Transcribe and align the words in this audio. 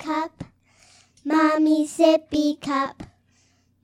cup. 0.00 0.44
Mommy 1.24 1.86
sippy 1.86 2.58
cup. 2.58 3.02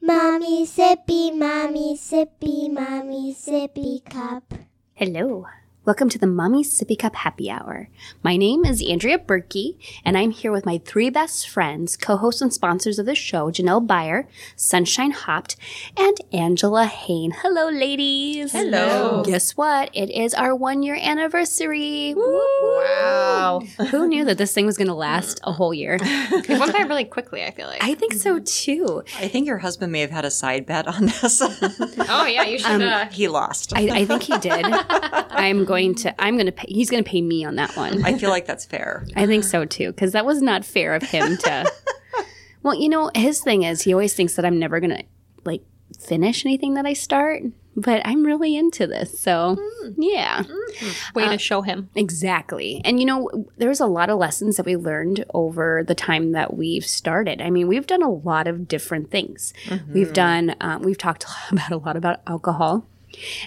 Mommy 0.01 0.67
sippy, 0.67 1.37
mommy 1.37 1.97
sippy, 1.97 2.71
mommy 2.71 3.35
sippy 3.35 4.03
cup. 4.03 4.55
Hello. 4.95 5.47
Welcome 5.87 6.09
to 6.09 6.19
the 6.19 6.27
Mommy 6.27 6.65
Sippy 6.65 6.99
Cup 6.99 7.15
Happy 7.15 7.49
Hour. 7.49 7.89
My 8.25 8.37
name 8.37 8.65
is 8.65 8.85
Andrea 8.85 9.21
Berkey, 9.21 9.77
and 10.05 10.19
I'm 10.19 10.33
here 10.33 10.51
with 10.51 10.67
my 10.67 10.79
three 10.79 11.11
best 11.11 11.49
friends, 11.49 11.97
co-hosts 11.97 12.43
and 12.43 12.53
sponsors 12.53 12.99
of 12.99 13.07
the 13.07 13.15
show, 13.15 13.53
Janelle 13.53 13.87
Byer, 13.87 14.27
Sunshine 14.57 15.13
Hopped, 15.13 15.55
and 15.97 16.17
Angela 16.33 16.87
Hain. 16.87 17.31
Hello, 17.31 17.69
ladies. 17.71 18.51
Hello. 18.51 19.23
Guess 19.25 19.57
what? 19.57 19.91
It 19.93 20.11
is 20.11 20.35
our 20.35 20.57
one-year 20.57 20.99
anniversary. 21.01 22.15
Wow. 22.17 23.63
Who 23.93 24.09
knew 24.09 24.25
that 24.25 24.39
this 24.39 24.53
thing 24.53 24.67
was 24.67 24.77
going 24.77 24.89
to 24.89 24.95
last 24.95 25.39
a 25.45 25.53
whole 25.53 25.73
year? 25.73 25.99
It 26.01 26.49
went 26.49 26.73
by 26.73 26.81
really 26.81 27.05
quickly, 27.05 27.45
I 27.45 27.53
feel 27.53 27.69
like. 27.69 27.85
I 27.85 27.95
think 27.95 28.15
so 28.15 28.41
too. 28.41 29.05
I 29.21 29.29
think 29.29 29.47
your 29.47 29.59
husband 29.59 29.93
may 29.93 30.01
have 30.01 30.11
had 30.11 30.25
a 30.25 30.33
side 30.33 30.67
bet 30.67 30.89
on 30.89 31.07
this. 31.07 31.41
oh, 31.41 32.27
yeah, 32.27 32.43
you 32.43 32.59
should. 32.59 32.83
uh, 32.83 33.07
he 33.07 33.29
lost. 33.29 33.73
I, 33.77 34.01
I 34.01 34.05
think 34.05 34.25
he 34.25 34.37
did. 34.39 34.67
I'm 34.67 35.65
going 35.65 35.76
to. 35.77 36.21
I'm 36.21 36.35
going 36.35 36.47
to. 36.47 36.53
pay 36.53 36.67
He's 36.69 36.91
going 36.91 37.03
to 37.03 37.09
pay 37.09 37.23
me 37.23 37.45
on 37.45 37.57
that 37.57 37.77
one. 37.77 38.05
I 38.05 38.19
feel 38.19 38.31
like 38.31 38.47
that's 38.47 38.65
fair. 38.65 39.07
I 39.17 39.27
think 39.27 39.45
so 39.45 39.65
too, 39.65 39.93
because 39.93 40.13
that 40.13 40.27
was 40.27 40.43
not 40.43 40.65
fair 40.65 40.95
of 40.95 41.03
him 41.03 41.37
to. 41.39 41.73
well, 42.63 42.75
you 42.75 42.89
know, 42.89 43.11
his 43.15 43.41
thing 43.41 43.63
is 43.63 43.83
he 43.83 43.93
always 43.93 44.15
thinks 44.15 44.35
that 44.35 44.45
I'm 44.45 44.59
never 44.59 44.81
gonna 44.81 45.03
like 45.45 45.63
finish 45.99 46.45
anything 46.45 46.75
that 46.75 46.87
I 46.87 46.93
start, 46.93 47.43
but 47.77 48.01
I'm 48.05 48.25
really 48.25 48.57
into 48.57 48.87
this, 48.87 49.21
so 49.21 49.57
mm. 49.57 49.95
yeah, 49.99 50.43
mm-hmm. 50.43 50.87
uh, 50.89 50.93
way 51.15 51.29
to 51.29 51.39
show 51.39 51.63
him. 51.63 51.91
exactly. 51.95 52.81
And 52.85 52.99
you 52.99 53.07
know, 53.07 53.47
there's 53.59 53.81
a 53.81 53.87
lot 53.87 54.09
of 54.09 54.19
lessons 54.19 54.57
that 54.57 54.67
we 54.67 54.77
learned 54.77 55.25
over 55.35 55.85
the 55.87 55.95
time 55.95 56.33
that 56.33 56.57
we've 56.57 56.87
started. 56.87 57.43
I 57.43 57.51
mean, 57.51 57.69
we've 57.69 57.87
done 57.87 58.03
a 58.03 58.11
lot 58.11 58.49
of 58.49 58.67
different 58.67 59.11
things. 59.11 59.53
We've 59.71 60.07
mm-hmm. 60.07 60.13
done. 60.13 60.57
Um, 60.61 60.83
we've 60.83 60.99
talked 60.99 61.27
about 61.51 61.71
a 61.71 61.77
lot 61.77 61.97
about 61.97 62.21
alcohol 62.27 62.87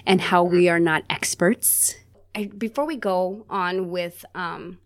and 0.06 0.20
how 0.20 0.42
we 0.44 0.64
mm. 0.64 0.72
are 0.72 0.80
not 0.80 1.04
experts. 1.10 1.96
I, 2.34 2.44
before 2.46 2.86
we 2.86 2.96
go 2.96 3.44
on 3.50 3.90
with 3.90 4.24
um, 4.34 4.78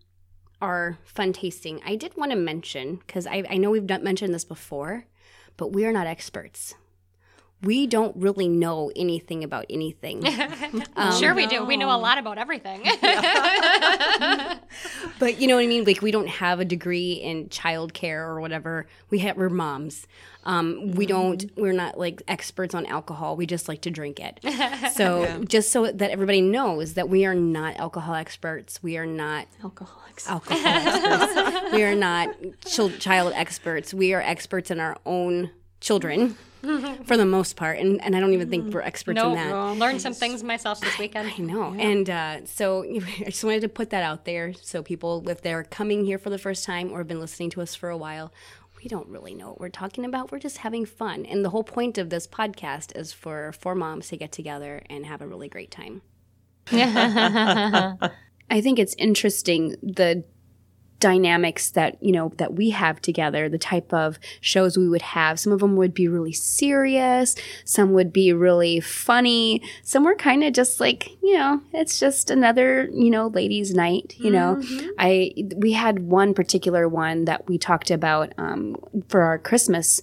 our 0.61 0.97
fun 1.05 1.33
tasting, 1.33 1.81
I 1.85 1.95
did 1.95 2.15
want 2.15 2.31
to 2.31 2.37
mention 2.37 2.95
because 2.95 3.27
I, 3.27 3.43
I 3.49 3.57
know 3.57 3.71
we've 3.71 3.85
done, 3.85 4.03
mentioned 4.03 4.33
this 4.33 4.45
before, 4.45 5.05
but 5.57 5.71
we 5.71 5.85
are 5.85 5.91
not 5.91 6.07
experts. 6.07 6.75
We 7.63 7.87
don't 7.87 8.15
really 8.17 8.47
know 8.47 8.91
anything 8.95 9.43
about 9.43 9.65
anything. 9.69 10.23
Um, 10.97 11.17
sure, 11.19 11.33
we 11.33 11.45
do. 11.47 11.65
We 11.65 11.75
know 11.77 11.89
a 11.93 11.97
lot 11.97 12.17
about 12.17 12.37
everything. 12.37 12.81
But 15.19 15.39
you 15.39 15.47
know 15.47 15.55
what 15.55 15.63
I 15.63 15.67
mean? 15.67 15.85
Like 15.85 16.01
we 16.01 16.11
don't 16.11 16.27
have 16.27 16.59
a 16.59 16.65
degree 16.65 17.13
in 17.13 17.47
childcare 17.47 18.19
or 18.27 18.41
whatever. 18.41 18.85
We 19.09 19.19
have 19.19 19.37
we're 19.37 19.49
moms. 19.49 20.07
Um, 20.43 20.91
we 20.91 21.05
don't. 21.05 21.49
We're 21.55 21.73
not 21.73 21.97
like 21.97 22.21
experts 22.27 22.75
on 22.75 22.85
alcohol. 22.85 23.35
We 23.37 23.45
just 23.45 23.67
like 23.69 23.81
to 23.81 23.91
drink 23.91 24.19
it. 24.19 24.39
So 24.93 25.43
just 25.47 25.71
so 25.71 25.91
that 25.91 26.11
everybody 26.11 26.41
knows 26.41 26.93
that 26.93 27.07
we 27.09 27.25
are 27.25 27.35
not 27.35 27.77
alcohol 27.77 28.15
experts. 28.15 28.81
We 28.83 28.97
are 28.97 29.05
not 29.05 29.47
Alcoholics. 29.63 30.27
alcohol 30.29 30.61
experts. 30.65 31.73
we 31.73 31.83
are 31.83 31.95
not 31.95 32.29
chil- 32.65 32.89
child 32.91 33.33
experts. 33.35 33.93
We 33.93 34.13
are 34.13 34.21
experts 34.21 34.69
in 34.71 34.79
our 34.79 34.97
own 35.05 35.51
children 35.81 36.37
for 37.05 37.17
the 37.17 37.25
most 37.25 37.55
part, 37.55 37.79
and 37.79 38.01
and 38.01 38.15
I 38.15 38.19
don't 38.19 38.33
even 38.33 38.49
think 38.49 38.73
we're 38.73 38.81
experts 38.81 39.15
No, 39.15 39.29
in 39.29 39.35
that. 39.35 39.49
no, 39.49 39.73
learned 39.73 40.01
some 40.01 40.13
things 40.13 40.43
myself 40.43 40.81
this 40.81 40.97
weekend. 40.97 41.31
I 41.37 41.41
know. 41.41 41.73
And 41.77 42.09
uh, 42.09 42.45
so 42.45 42.83
I 43.19 43.25
just 43.25 43.43
wanted 43.43 43.61
to 43.61 43.69
put 43.69 43.89
that 43.91 44.03
out 44.03 44.25
there 44.25 44.53
so 44.53 44.83
people, 44.83 45.27
if 45.29 45.41
they're 45.41 45.63
coming 45.63 46.05
here 46.05 46.17
for 46.17 46.29
the 46.29 46.37
first 46.37 46.65
time 46.65 46.91
or 46.91 46.99
have 46.99 47.07
been 47.07 47.19
listening 47.19 47.49
to 47.51 47.61
us 47.61 47.75
for 47.75 47.89
a 47.89 47.97
while, 47.97 48.33
we 48.83 48.87
don't 48.89 49.07
really 49.07 49.33
know 49.33 49.49
what 49.49 49.59
we're 49.59 49.69
talking 49.69 50.05
about. 50.05 50.31
We're 50.31 50.39
just 50.39 50.59
having 50.59 50.85
fun. 50.85 51.25
And 51.25 51.43
the 51.43 51.49
whole 51.49 51.63
point 51.63 51.97
of 51.97 52.09
this 52.09 52.27
podcast 52.27 52.95
is 52.95 53.13
for 53.13 53.51
four 53.53 53.75
moms 53.75 54.09
to 54.09 54.17
get 54.17 54.31
together 54.31 54.81
and 54.89 55.05
have 55.05 55.21
a 55.21 55.27
really 55.27 55.49
great 55.49 55.71
time. 55.71 56.01
I 56.71 58.61
think 58.61 58.79
it's 58.79 58.95
interesting 58.97 59.75
the 59.81 60.23
dynamics 60.99 61.71
that 61.71 61.97
you 62.01 62.11
know 62.11 62.31
that 62.37 62.53
we 62.53 62.69
have 62.69 63.01
together 63.01 63.49
the 63.49 63.57
type 63.57 63.93
of 63.93 64.17
shows 64.41 64.77
we 64.77 64.87
would 64.87 65.01
have. 65.01 65.39
Some 65.39 65.53
of 65.53 65.59
them 65.59 65.75
would 65.75 65.93
be 65.93 66.07
really 66.07 66.33
serious 66.33 67.35
some 67.63 67.93
would 67.93 68.11
be 68.11 68.33
really 68.33 68.79
funny 68.79 69.61
some 69.83 70.03
were 70.03 70.15
kind 70.15 70.43
of 70.43 70.53
just 70.53 70.79
like 70.79 71.09
you 71.21 71.33
know 71.33 71.61
it's 71.73 71.99
just 71.99 72.29
another 72.29 72.89
you 72.93 73.09
know 73.09 73.27
ladies 73.27 73.73
night 73.73 74.15
you 74.17 74.31
know. 74.31 74.61
I 74.97 75.33
we 75.55 75.73
had 75.73 75.99
one 75.99 76.33
particular 76.33 76.87
one 76.87 77.25
that 77.25 77.47
we 77.47 77.57
talked 77.57 77.91
about 77.91 78.33
um, 78.37 78.75
for 79.09 79.21
our 79.23 79.37
christmas 79.37 80.01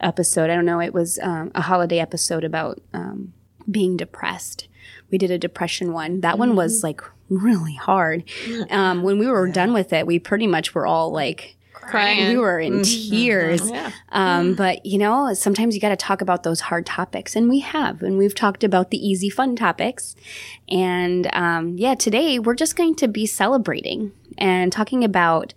episode. 0.00 0.50
I 0.50 0.54
don't 0.54 0.64
know 0.64 0.80
it 0.80 0.94
was 0.94 1.18
um, 1.22 1.50
a 1.54 1.62
holiday 1.62 1.98
episode 1.98 2.44
about 2.44 2.80
um, 2.92 3.32
being 3.70 3.96
depressed 3.96 4.68
we 5.12 5.18
did 5.18 5.30
a 5.30 5.38
depression 5.38 5.92
one. 5.92 6.22
That 6.22 6.38
one 6.38 6.56
was 6.56 6.82
like 6.82 7.02
really 7.28 7.74
hard. 7.74 8.24
Um, 8.70 9.02
when 9.02 9.18
we 9.18 9.26
were 9.26 9.48
done 9.48 9.72
with 9.72 9.92
it 9.92 10.06
we 10.06 10.18
pretty 10.18 10.46
much 10.46 10.74
were 10.74 10.86
all 10.86 11.12
like 11.12 11.56
Crying. 11.74 12.28
we 12.28 12.36
were 12.36 12.58
in 12.60 12.82
tears. 12.82 13.70
Um, 14.10 14.54
but 14.54 14.84
you 14.86 14.98
know 14.98 15.34
sometimes 15.34 15.74
you 15.74 15.80
got 15.80 15.90
to 15.90 15.96
talk 15.96 16.20
about 16.22 16.42
those 16.42 16.60
hard 16.60 16.86
topics 16.86 17.36
and 17.36 17.48
we 17.48 17.60
have 17.60 18.02
and 18.02 18.18
we've 18.18 18.34
talked 18.34 18.64
about 18.64 18.90
the 18.90 18.98
easy 18.98 19.28
fun 19.28 19.54
topics. 19.54 20.16
And 20.68 21.28
um, 21.34 21.76
yeah 21.76 21.94
today 21.94 22.38
we're 22.38 22.54
just 22.54 22.76
going 22.76 22.94
to 22.96 23.08
be 23.08 23.26
celebrating 23.26 24.12
and 24.38 24.72
talking 24.72 25.04
about 25.04 25.54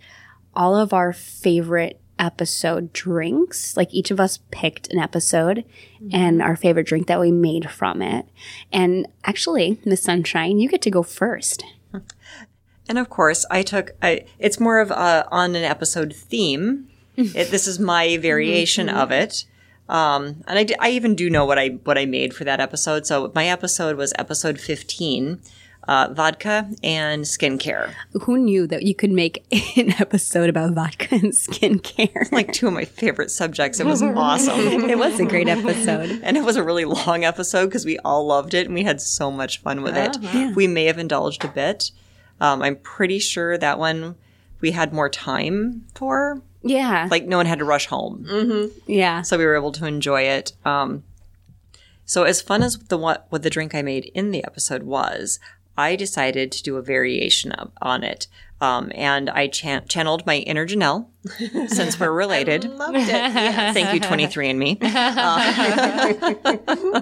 all 0.54 0.76
of 0.76 0.92
our 0.92 1.12
favorite 1.12 2.00
episode 2.18 2.92
drinks. 2.92 3.76
Like 3.76 3.92
each 3.92 4.10
of 4.10 4.20
us 4.20 4.38
picked 4.50 4.92
an 4.92 4.98
episode 4.98 5.64
and 6.12 6.40
our 6.42 6.56
favorite 6.56 6.86
drink 6.86 7.06
that 7.06 7.20
we 7.20 7.32
made 7.32 7.70
from 7.70 8.02
it. 8.02 8.26
And 8.72 9.06
actually, 9.24 9.78
Miss 9.84 10.02
Sunshine, 10.02 10.58
you 10.58 10.68
get 10.68 10.82
to 10.82 10.90
go 10.90 11.02
first. 11.02 11.64
And 12.88 12.98
of 12.98 13.10
course, 13.10 13.44
I 13.50 13.62
took. 13.62 13.96
I, 14.00 14.26
it's 14.38 14.60
more 14.60 14.78
of 14.78 14.90
a 14.90 15.26
on 15.30 15.56
an 15.56 15.64
episode 15.64 16.14
theme. 16.14 16.88
it, 17.16 17.50
this 17.50 17.66
is 17.66 17.78
my 17.78 18.16
variation 18.18 18.88
of 18.88 19.10
it. 19.10 19.44
Um, 19.88 20.42
and 20.46 20.58
I, 20.58 20.64
d- 20.64 20.76
I 20.80 20.90
even 20.90 21.14
do 21.14 21.30
know 21.30 21.44
what 21.44 21.58
I 21.58 21.78
what 21.84 21.98
I 21.98 22.06
made 22.06 22.34
for 22.34 22.44
that 22.44 22.60
episode. 22.60 23.06
So 23.06 23.32
my 23.34 23.46
episode 23.48 23.96
was 23.96 24.12
episode 24.18 24.60
fifteen, 24.60 25.40
uh, 25.88 26.08
vodka 26.12 26.68
and 26.82 27.24
skincare. 27.24 27.94
Who 28.22 28.38
knew 28.38 28.66
that 28.66 28.82
you 28.82 28.94
could 28.94 29.12
make 29.12 29.44
an 29.76 29.94
episode 30.00 30.48
about 30.48 30.72
vodka 30.72 31.08
and 31.14 31.32
skincare? 31.32 32.30
Like 32.32 32.52
two 32.52 32.66
of 32.68 32.72
my 32.72 32.84
favorite 32.84 33.30
subjects. 33.30 33.80
It 33.80 33.86
was 33.86 34.02
awesome. 34.02 34.88
it 34.90 34.98
was 34.98 35.20
a 35.20 35.24
great 35.24 35.48
episode. 35.48 36.20
And 36.26 36.36
it 36.36 36.44
was 36.44 36.56
a 36.56 36.64
really 36.64 36.84
long 36.84 37.24
episode 37.24 37.66
because 37.66 37.84
we 37.84 37.98
all 37.98 38.26
loved 38.26 38.52
it 38.54 38.66
and 38.66 38.74
we 38.74 38.82
had 38.82 39.00
so 39.00 39.30
much 39.30 39.60
fun 39.60 39.82
with 39.82 39.96
it. 39.96 40.56
We 40.56 40.66
may 40.66 40.86
have 40.86 40.98
indulged 40.98 41.44
a 41.44 41.48
bit. 41.48 41.90
Um, 42.40 42.62
I'm 42.62 42.76
pretty 42.76 43.18
sure 43.18 43.56
that 43.58 43.78
one 43.78 44.16
we 44.60 44.72
had 44.72 44.92
more 44.92 45.08
time 45.08 45.86
for. 45.94 46.42
Yeah. 46.62 47.06
Like 47.10 47.26
no 47.26 47.36
one 47.36 47.46
had 47.46 47.60
to 47.60 47.64
rush 47.64 47.86
home, 47.86 48.26
yeah. 48.86 49.22
so 49.22 49.38
we 49.38 49.44
were 49.44 49.54
able 49.54 49.70
to 49.72 49.86
enjoy 49.86 50.22
it. 50.22 50.52
Um, 50.64 51.04
so 52.04 52.24
as 52.24 52.40
fun 52.40 52.62
as 52.62 52.76
the 52.78 52.98
what 52.98 53.26
what 53.28 53.42
the 53.42 53.50
drink 53.50 53.74
I 53.74 53.82
made 53.82 54.06
in 54.14 54.30
the 54.32 54.44
episode 54.44 54.82
was, 54.82 55.38
I 55.76 55.96
decided 55.96 56.52
to 56.52 56.62
do 56.62 56.76
a 56.76 56.82
variation 56.82 57.52
of, 57.52 57.70
on 57.80 58.02
it. 58.02 58.26
Um, 58.58 58.90
and 58.94 59.28
I 59.28 59.48
chan- 59.48 59.86
channeled 59.86 60.24
my 60.24 60.36
inner 60.38 60.66
Janelle, 60.66 61.08
since 61.68 62.00
we're 62.00 62.10
related. 62.10 62.64
Loved 62.64 62.96
it. 62.96 63.06
Yes. 63.08 63.74
Thank 63.74 63.92
you, 63.92 64.00
23andMe. 64.00 64.78
Uh, 65.16 65.40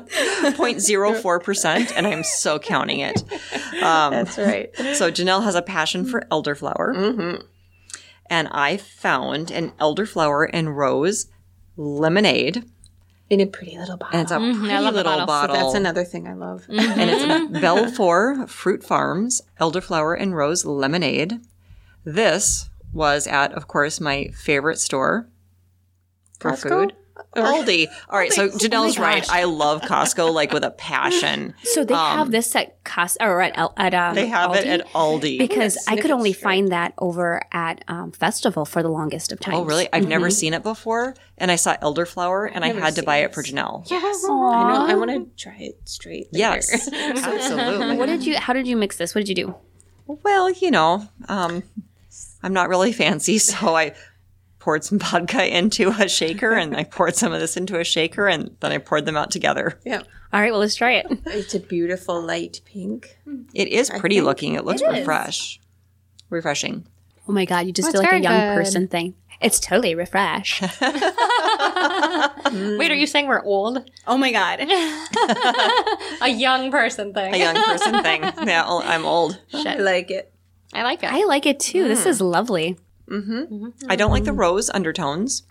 0.04%, 0.51 1.93
and 1.97 2.07
I'm 2.07 2.25
so 2.25 2.59
counting 2.59 3.01
it. 3.01 3.23
Um, 3.83 4.13
That's 4.13 4.37
right. 4.39 4.75
so 4.95 5.11
Janelle 5.11 5.45
has 5.45 5.55
a 5.55 5.63
passion 5.63 6.05
for 6.05 6.27
elderflower. 6.31 6.95
Mm-hmm. 6.97 7.43
And 8.27 8.49
I 8.51 8.77
found 8.77 9.51
an 9.51 9.71
elderflower 9.81 10.49
and 10.53 10.77
rose 10.77 11.27
lemonade. 11.77 12.65
In 13.31 13.41
a 13.41 13.47
pretty 13.47 13.79
little 13.79 13.97
bottle. 13.97 14.19
And 14.19 14.23
it's 14.23 14.33
a 14.33 14.37
mm-hmm. 14.37 14.61
pretty 14.61 14.75
I 14.75 14.81
love 14.81 14.95
the 14.95 15.03
little 15.03 15.27
bottle. 15.27 15.55
bottle. 15.55 15.57
That's 15.57 15.75
another 15.75 16.05
thing 16.05 16.29
I 16.29 16.35
love. 16.35 16.67
Mm-hmm. 16.69 17.01
and 17.01 17.11
it's 17.11 17.61
Belvoir 17.61 18.47
Fruit 18.47 18.85
Farms 18.85 19.43
elderflower 19.61 20.17
and 20.21 20.37
rose 20.37 20.65
lemonade. 20.65 21.41
This 22.05 22.69
was 22.93 23.27
at, 23.27 23.53
of 23.53 23.67
course, 23.67 24.01
my 24.01 24.29
favorite 24.29 24.79
store 24.79 25.29
for 26.39 26.53
Costco? 26.53 26.69
food. 26.69 26.93
Aldi. 27.37 27.87
All 28.09 28.19
right, 28.19 28.33
so 28.33 28.45
Oh 28.45 28.49
Janelle's 28.49 28.99
right. 28.99 29.29
I 29.31 29.45
love 29.45 29.83
Costco 29.83 30.33
like 30.33 30.53
with 30.53 30.65
a 30.65 30.71
passion. 30.71 31.55
So 31.65 31.85
they 31.85 31.95
have 31.95 32.31
this 32.31 32.55
at 32.57 32.83
Cost 32.85 33.17
or 33.21 33.41
at 33.41 33.57
El- 33.57 33.73
at 33.77 33.95
um, 33.95 34.11
Um, 34.11 34.15
They 34.15 34.27
have 34.27 34.55
it 34.55 34.67
at 34.67 34.87
Aldi. 34.93 35.39
because 35.39 35.77
I 35.89 35.97
could 35.97 36.11
only 36.11 36.33
strip. 36.33 36.43
find 36.45 36.69
that 36.73 36.93
over 36.99 37.43
at 37.53 37.85
um, 37.89 38.13
Festival 38.13 38.65
for 38.65 38.83
the 38.83 38.89
longest 38.89 39.33
of 39.33 39.41
times. 39.41 39.59
Oh, 39.59 39.65
really? 39.65 39.89
I've 39.93 40.07
never 40.09 40.31
seen 40.31 40.55
it 40.55 40.63
before. 40.63 41.15
And 41.39 41.51
I 41.51 41.57
saw 41.57 41.77
elderflower 41.79 42.51
and 42.53 42.65
I 42.65 42.69
never 42.69 42.81
had 42.81 42.91
to 42.95 43.01
seen 43.01 43.05
buy 43.05 43.17
it 43.19 43.35
for 43.35 43.43
Janelle. 43.43 43.89
Yes. 43.91 44.25
I 44.25 44.29
know. 44.29 44.87
I 44.89 44.95
want 44.95 45.11
to 45.11 45.27
try 45.43 45.57
it 45.59 45.81
straight. 45.89 46.33
later. 46.33 46.39
Yes, 46.39 46.89
absolutely. 46.93 47.97
What 47.97 48.07
did 48.07 48.25
you? 48.25 48.37
How 48.37 48.53
did 48.53 48.67
you 48.69 48.77
mix 48.77 48.97
this? 48.97 49.15
What 49.15 49.25
did 49.25 49.29
you 49.31 49.35
do? 49.47 49.55
Well, 50.07 50.51
you 50.51 50.71
know, 50.71 51.09
um, 51.29 51.63
I'm 52.43 52.53
not 52.53 52.69
really 52.69 52.93
fancy, 52.93 53.39
so 53.51 53.75
I 53.75 53.95
poured 54.65 54.83
some 54.83 54.99
vodka 55.01 55.47
into 55.57 55.91
a 55.91 56.09
shaker 56.09 56.53
and 56.53 56.75
I 56.75 56.85
poured 56.85 57.15
some 57.15 57.35
of 57.35 57.41
this 57.41 57.57
into 57.57 57.79
a 57.79 57.85
shaker 57.85 58.27
and 58.27 58.57
then 58.61 58.73
I 58.73 58.79
poured 58.79 59.05
them 59.05 59.17
out 59.17 59.31
together. 59.31 59.79
Yeah. 59.85 60.03
All 60.33 60.41
right, 60.41 60.51
well, 60.51 60.61
let's 60.61 60.75
try 60.75 60.93
it. 60.95 61.07
It's 61.27 61.55
a 61.55 61.61
beautiful 61.61 62.21
light 62.21 62.63
pink. 62.65 63.19
Mm. 63.29 63.47
It 63.53 63.69
is 63.69 63.91
pretty 63.91 64.23
looking. 64.23 64.55
It 64.55 64.65
looks 64.65 64.83
refresh. 64.83 65.61
Refreshing. 66.31 66.87
Oh 67.29 67.33
my 67.33 67.45
God, 67.45 67.67
you 67.67 67.73
just 67.73 67.93
That's 67.93 68.01
did 68.01 68.11
like 68.11 68.21
a 68.21 68.23
young 68.23 68.41
good. 68.41 68.57
person 68.57 68.89
thing. 68.89 69.15
It's 69.41 69.61
totally 69.61 69.95
refresh. 69.95 70.63
Wait, 70.63 70.73
are 72.91 72.95
you 72.95 73.07
saying 73.07 73.27
we're 73.27 73.43
old? 73.43 73.91
oh 74.07 74.17
my 74.17 74.33
God. 74.33 74.61
A 76.23 76.29
young 76.29 76.71
person 76.71 77.13
thing. 77.13 77.35
A 77.35 77.37
young 77.37 77.57
person 77.57 78.03
thing. 78.03 78.23
Yeah, 78.47 78.65
oh, 78.67 78.81
I'm 78.83 79.05
old. 79.05 79.39
I 79.53 79.77
like 79.77 80.11
it. 80.11 80.33
I 80.73 80.83
like 80.83 81.03
it. 81.03 81.13
I 81.13 81.25
like 81.25 81.45
it 81.47 81.61
too. 81.61 81.87
This 81.87 82.05
mm. 82.05 82.07
is 82.07 82.21
lovely. 82.21 82.79
Mm-hmm. 83.09 83.33
Mm-hmm. 83.33 83.91
I 83.91 83.97
don't 83.97 84.11
like 84.11 84.25
the 84.25 84.31
mm-hmm. 84.31 84.41
rose 84.41 84.71
undertones. 84.71 85.43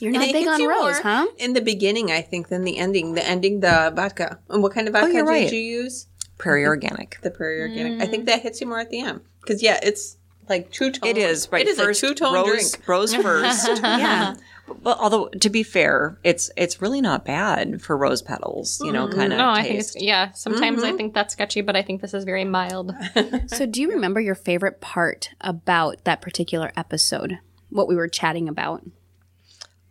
You're 0.00 0.12
not 0.12 0.28
it 0.28 0.32
big 0.32 0.46
hits 0.46 0.60
on 0.60 0.66
rose, 0.66 0.98
huh? 1.00 1.26
In 1.38 1.52
the 1.52 1.60
beginning, 1.60 2.10
I 2.10 2.22
think, 2.22 2.48
than 2.48 2.64
the 2.64 2.78
ending. 2.78 3.14
The 3.14 3.26
ending, 3.26 3.60
the 3.60 3.92
vodka. 3.94 4.38
And 4.48 4.62
what 4.62 4.72
kind 4.72 4.88
of 4.88 4.94
oh, 4.94 5.00
vodka 5.00 5.12
you're 5.12 5.24
did 5.24 5.30
right. 5.30 5.52
you 5.52 5.60
use? 5.60 6.06
Prairie 6.38 6.64
organic. 6.64 7.18
The 7.22 7.30
Prairie 7.30 7.60
Organic. 7.60 8.02
I 8.02 8.06
think 8.06 8.22
mm. 8.22 8.26
that 8.26 8.40
hits 8.40 8.62
you 8.62 8.66
more 8.66 8.80
at 8.80 8.88
the 8.88 9.00
end. 9.00 9.20
Because, 9.42 9.62
yeah, 9.62 9.78
it's 9.82 10.16
like 10.50 10.70
two 10.70 10.90
tone. 10.90 11.08
It 11.08 11.16
is 11.16 11.50
right. 11.50 11.62
It 11.62 11.68
is 11.68 11.78
first 11.78 12.02
a 12.02 12.08
two 12.08 12.14
tone 12.14 12.34
rose, 12.34 12.72
drink. 12.72 12.88
rose 12.88 13.14
first. 13.22 13.80
yeah. 13.82 14.34
But 14.82 14.98
although 14.98 15.28
to 15.28 15.50
be 15.50 15.62
fair, 15.62 16.18
it's 16.22 16.50
it's 16.56 16.80
really 16.80 17.00
not 17.00 17.24
bad 17.24 17.82
for 17.82 17.96
rose 17.96 18.22
petals. 18.22 18.80
You 18.84 18.92
know, 18.92 19.06
mm-hmm. 19.06 19.18
kind 19.18 19.32
of 19.32 19.38
no, 19.38 19.50
I 19.50 19.62
think 19.62 19.80
it's 19.80 20.00
yeah. 20.00 20.30
Sometimes 20.32 20.82
I 20.82 20.88
mm-hmm. 20.88 20.96
think 20.96 21.14
that's 21.14 21.32
sketchy, 21.32 21.60
but 21.60 21.76
I 21.76 21.82
think 21.82 22.00
this 22.02 22.14
is 22.14 22.24
very 22.24 22.44
mild. 22.44 22.94
So, 23.46 23.66
do 23.66 23.80
you 23.80 23.90
remember 23.90 24.20
your 24.20 24.34
favorite 24.34 24.80
part 24.80 25.30
about 25.40 26.04
that 26.04 26.20
particular 26.20 26.72
episode? 26.76 27.38
What 27.70 27.88
we 27.88 27.96
were 27.96 28.08
chatting 28.08 28.48
about? 28.48 28.82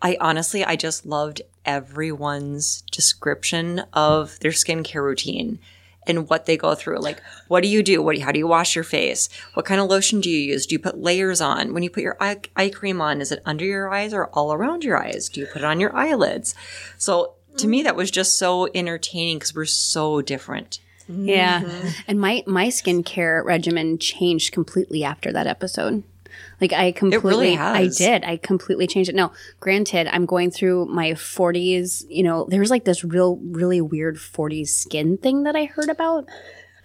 I 0.01 0.17
honestly, 0.19 0.63
I 0.63 0.75
just 0.75 1.05
loved 1.05 1.41
everyone's 1.65 2.81
description 2.91 3.83
of 3.93 4.39
their 4.39 4.51
skincare 4.51 5.03
routine 5.03 5.59
and 6.09 6.29
what 6.29 6.45
they 6.45 6.57
go 6.57 6.75
through. 6.75 6.99
Like, 6.99 7.21
what 7.47 7.63
do 7.63 7.69
you 7.69 7.83
do? 7.83 8.01
What? 8.01 8.15
do 8.15 8.21
How 8.21 8.31
do 8.31 8.39
you 8.39 8.47
wash 8.47 8.75
your 8.75 8.83
face? 8.83 9.29
What 9.53 9.65
kind 9.65 9.79
of 9.79 9.89
lotion 9.89 10.19
do 10.19 10.29
you 10.29 10.39
use? 10.39 10.65
Do 10.65 10.75
you 10.75 10.79
put 10.79 10.99
layers 10.99 11.39
on? 11.39 11.73
When 11.73 11.83
you 11.83 11.89
put 11.89 12.03
your 12.03 12.17
eye, 12.19 12.37
eye 12.55 12.69
cream 12.69 12.99
on, 12.99 13.21
is 13.21 13.31
it 13.31 13.41
under 13.45 13.65
your 13.65 13.93
eyes 13.93 14.13
or 14.13 14.25
all 14.27 14.51
around 14.51 14.83
your 14.83 14.97
eyes? 14.97 15.29
Do 15.29 15.41
you 15.41 15.45
put 15.45 15.61
it 15.61 15.65
on 15.65 15.79
your 15.79 15.95
eyelids? 15.95 16.55
So 16.97 17.35
to 17.57 17.67
me, 17.67 17.83
that 17.83 17.95
was 17.95 18.11
just 18.11 18.37
so 18.37 18.67
entertaining 18.73 19.37
because 19.37 19.55
we're 19.55 19.65
so 19.65 20.21
different. 20.21 20.79
Yeah. 21.07 21.61
Mm-hmm. 21.61 21.87
And 22.07 22.21
my 22.21 22.43
my 22.45 22.67
skincare 22.67 23.43
regimen 23.43 23.97
changed 23.97 24.53
completely 24.53 25.03
after 25.03 25.31
that 25.31 25.47
episode. 25.47 26.03
Like 26.61 26.73
I 26.73 26.91
completely 26.91 27.57
I 27.57 27.83
has. 27.83 27.97
did. 27.97 28.23
I 28.23 28.37
completely 28.37 28.87
changed 28.87 29.09
it. 29.09 29.15
No, 29.15 29.31
granted, 29.59 30.07
I'm 30.07 30.25
going 30.25 30.51
through 30.51 30.85
my 30.85 31.11
40s, 31.11 32.05
you 32.09 32.23
know, 32.23 32.45
there's 32.49 32.69
like 32.69 32.85
this 32.85 33.03
real 33.03 33.37
really 33.37 33.81
weird 33.81 34.17
40s 34.17 34.69
skin 34.69 35.17
thing 35.17 35.43
that 35.43 35.55
I 35.55 35.65
heard 35.65 35.89
about 35.89 36.25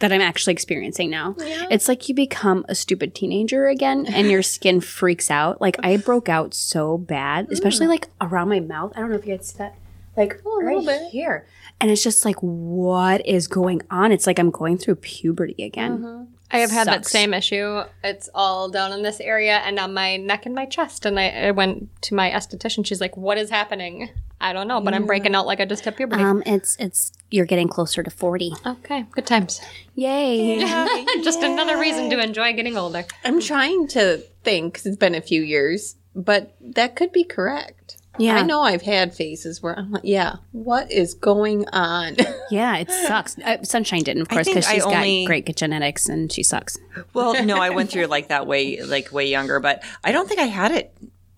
that 0.01 0.13
I'm 0.13 0.21
actually 0.21 0.53
experiencing 0.53 1.11
now. 1.11 1.35
Yeah. 1.39 1.67
It's 1.71 1.89
like 1.89 2.09
you 2.09 2.15
become 2.15 2.65
a 2.69 2.75
stupid 2.75 3.15
teenager 3.15 3.67
again 3.67 4.07
and 4.07 4.31
your 4.31 4.43
skin 4.43 4.81
freaks 4.83 5.31
out. 5.31 5.61
Like 5.61 5.77
I 5.83 5.97
broke 5.97 6.29
out 6.29 6.55
so 6.55 6.99
bad, 6.99 7.51
especially 7.51 7.87
like 7.87 8.09
around 8.21 8.49
my 8.49 8.61
mouth. 8.61 8.93
I 8.97 9.01
don't 9.01 9.11
know 9.11 9.17
if 9.17 9.27
you 9.27 9.37
guys 9.37 9.49
see 9.49 9.59
that. 9.59 9.77
Like 10.17 10.41
right 10.45 11.09
here. 11.11 11.47
And 11.81 11.91
it's 11.91 12.03
just 12.03 12.25
like, 12.25 12.37
what 12.37 13.27
is 13.27 13.47
going 13.47 13.83
on? 13.91 14.13
It's 14.13 14.27
like 14.27 14.39
I'm 14.39 14.51
going 14.51 14.79
through 14.79 14.97
puberty 14.97 15.63
again. 15.63 16.29
I 16.51 16.59
have 16.59 16.71
had 16.71 16.87
that 16.87 17.05
same 17.05 17.35
issue. 17.35 17.83
It's 18.05 18.29
all 18.35 18.69
down 18.69 18.93
in 18.93 19.03
this 19.03 19.19
area 19.19 19.59
and 19.59 19.79
on 19.79 19.93
my 19.93 20.17
neck 20.17 20.47
and 20.47 20.55
my 20.55 20.67
chest. 20.67 21.05
And 21.05 21.19
I, 21.19 21.29
I 21.31 21.51
went 21.51 21.91
to 22.03 22.15
my 22.15 22.31
esthetician. 22.31 22.87
She's 22.87 23.01
like, 23.01 23.17
"What 23.17 23.39
is 23.39 23.51
happening?" 23.51 24.11
I 24.41 24.53
don't 24.53 24.69
know, 24.69 24.81
but 24.81 24.95
I'm 24.95 25.07
breaking 25.07 25.35
out 25.35 25.47
like 25.47 25.61
I 25.61 25.65
just 25.65 25.85
hit 25.85 25.97
puberty. 25.97 26.23
Um, 26.23 26.43
it's 26.47 26.77
it's 26.79 27.13
you're 27.31 27.47
getting 27.47 27.67
closer 27.67 28.03
to 28.03 28.11
forty. 28.11 28.53
okay, 28.65 29.05
good 29.13 29.27
times. 29.27 29.61
Yay! 29.95 30.59
just 31.25 31.43
another 31.43 31.79
reason 31.79 32.09
to 32.11 32.23
enjoy 32.23 32.53
getting 32.53 32.77
older. 32.77 33.05
I'm 33.25 33.41
trying 33.41 33.89
to 33.89 34.19
think. 34.45 34.75
Cause 34.75 34.87
it's 34.87 34.97
been 34.97 35.15
a 35.15 35.23
few 35.23 35.43
years, 35.43 35.97
but 36.15 36.55
that 36.61 36.95
could 36.95 37.11
be 37.11 37.25
correct. 37.25 37.97
Yeah. 38.19 38.37
I 38.37 38.43
know 38.43 38.63
I've 38.63 38.83
had 38.83 39.13
phases 39.15 39.63
where 39.63 39.77
I'm 39.79 39.91
like, 39.91 40.05
yeah, 40.05 40.37
what 40.53 40.91
is 40.93 41.15
going 41.15 41.67
on? 41.73 42.17
Yeah, 42.51 42.77
it 42.77 42.91
sucks. 42.91 43.39
Uh, 43.39 43.63
Sunshine 43.65 44.03
didn't, 44.03 44.23
of 44.23 44.29
course, 44.29 44.47
because 44.47 44.67
I 44.67 44.75
she's 44.75 44.85
only- 44.85 45.25
got 45.25 45.29
great 45.29 45.57
genetics 45.57 46.09
and 46.09 46.31
she 46.31 46.43
sucks. 46.43 46.79
Well, 47.15 47.43
no, 47.45 47.57
I 47.57 47.71
went 47.71 47.91
through 47.91 48.07
like 48.07 48.29
that 48.29 48.47
way, 48.47 48.81
like 48.83 49.11
way 49.13 49.27
younger, 49.29 49.59
but 49.61 49.83
I 50.05 50.13
don't 50.13 50.29
think 50.29 50.39
I 50.41 50.45
had 50.45 50.71
it 50.71 50.95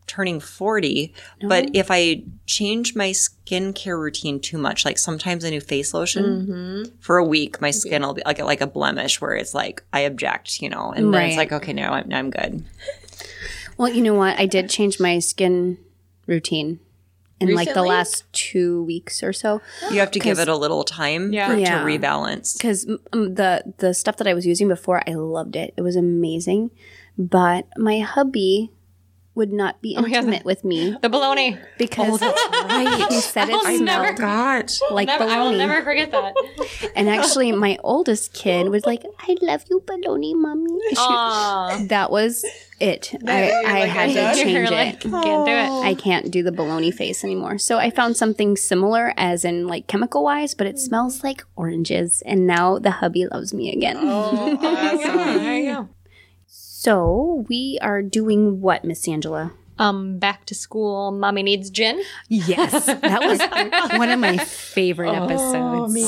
turning 0.08 0.40
40. 0.40 1.14
But 1.42 1.70
if 1.74 1.90
I 1.90 2.24
change 2.46 2.94
my 2.96 3.10
skincare 3.12 3.98
routine 3.98 4.40
too 4.40 4.58
much, 4.58 4.84
like 4.84 4.98
sometimes 4.98 5.44
a 5.44 5.50
new 5.50 5.60
face 5.60 5.94
lotion 5.94 6.92
for 7.00 7.16
a 7.18 7.24
week, 7.24 7.60
my 7.60 7.70
skin 7.70 8.02
will 8.02 8.14
be 8.14 8.22
like, 8.26 8.40
like 8.40 8.60
a 8.60 8.66
blemish 8.66 9.20
where 9.20 9.34
it's 9.36 9.54
like, 9.54 9.82
I 9.92 10.00
object, 10.00 10.60
you 10.60 10.68
know, 10.68 10.92
and 10.92 11.14
then 11.14 11.22
it's 11.28 11.36
like, 11.36 11.52
okay, 11.52 11.72
now 11.72 11.92
I'm, 11.94 12.08
now 12.08 12.18
I'm 12.18 12.30
good. 12.30 12.64
Well, 13.78 13.88
you 13.88 14.02
know 14.02 14.14
what? 14.14 14.38
I 14.38 14.46
did 14.46 14.68
change 14.70 14.98
my 15.00 15.18
skin 15.20 15.78
routine 16.26 16.80
in 17.38 17.54
like 17.54 17.74
the 17.74 17.82
last 17.82 18.24
two 18.32 18.82
weeks 18.84 19.22
or 19.22 19.32
so. 19.32 19.60
You 19.90 20.00
have 20.00 20.10
to 20.12 20.18
give 20.18 20.38
it 20.38 20.48
a 20.48 20.56
little 20.56 20.84
time 20.84 21.32
Yeah. 21.32 21.48
for 21.48 21.56
Yeah. 21.56 21.78
to 21.80 21.84
rebalance. 21.84 22.56
because 22.56 22.86
um, 23.12 23.34
the 23.34 23.74
the 23.78 23.92
stuff 23.92 24.16
that 24.18 24.26
I 24.26 24.32
was 24.34 24.46
using 24.46 24.68
before, 24.68 25.02
I 25.06 25.12
loved 25.14 25.54
it. 25.56 25.74
It 25.76 25.82
was 25.82 25.96
amazing, 25.96 26.70
but 27.18 27.66
my 27.76 28.00
hubby 28.00 28.72
would 29.34 29.52
not 29.52 29.82
be 29.82 29.90
yeah, 29.90 30.00
the- 30.00 30.06
intimate 30.08 30.44
with 30.46 30.64
me 30.64 30.96
The 31.02 31.10
baloney. 31.10 31.60
because 31.76 32.20
he 33.10 33.20
said 33.20 33.50
it 33.50 33.54
I'll 33.54 33.64
never- 33.80 34.06
smelled 34.06 34.16
God. 34.16 34.72
like 34.90 35.08
Never, 35.08 35.24
I 35.24 35.42
will 35.42 35.52
never 35.52 35.82
forget 35.84 36.10
that. 36.12 36.32
And 36.96 37.10
actually, 37.10 37.52
my 37.52 37.76
oldest 37.84 38.32
kid 38.32 38.70
was 38.70 38.86
like, 38.86 39.02
"I 39.28 39.36
love 39.42 39.64
you, 39.68 39.82
baloney, 39.84 40.34
mommy." 40.34 40.80
She- 40.88 41.86
that 41.88 42.08
was 42.10 42.46
it. 42.80 43.14
I, 43.26 43.52
I 43.64 43.78
had 43.86 44.06
to 44.08 44.12
You're 44.50 44.66
change 44.66 44.70
like, 44.70 45.04
it. 45.04 45.10
can't 45.10 45.46
do 45.46 45.52
it. 45.52 45.84
I 45.84 45.94
can't 45.94 46.30
do 46.30 46.42
the 46.42 46.50
baloney 46.52 46.92
face 46.92 47.24
anymore. 47.24 47.58
So 47.58 47.78
I 47.78 47.90
found 47.90 48.16
something 48.16 48.56
similar, 48.56 49.12
as 49.16 49.44
in 49.44 49.66
like 49.66 49.86
chemical 49.86 50.22
wise, 50.24 50.54
but 50.54 50.66
it 50.66 50.78
smells 50.78 51.22
like 51.24 51.44
oranges. 51.56 52.22
And 52.26 52.46
now 52.46 52.78
the 52.78 52.92
hubby 52.92 53.26
loves 53.26 53.54
me 53.54 53.72
again. 53.72 53.96
Oh, 54.00 54.56
there 55.40 55.58
you 55.58 55.72
go. 55.72 55.88
So 56.46 57.44
we 57.48 57.78
are 57.82 58.02
doing 58.02 58.60
what, 58.60 58.84
Miss 58.84 59.08
Angela? 59.08 59.52
Um, 59.78 60.18
back 60.18 60.46
to 60.46 60.54
school. 60.54 61.10
Mommy 61.10 61.42
needs 61.42 61.68
gin. 61.70 62.02
Yes, 62.28 62.86
that 62.86 63.20
was 63.22 63.40
one 63.98 64.08
of 64.10 64.18
my 64.18 64.38
favorite 64.38 65.12
episodes. 65.12 65.92
me 65.92 66.02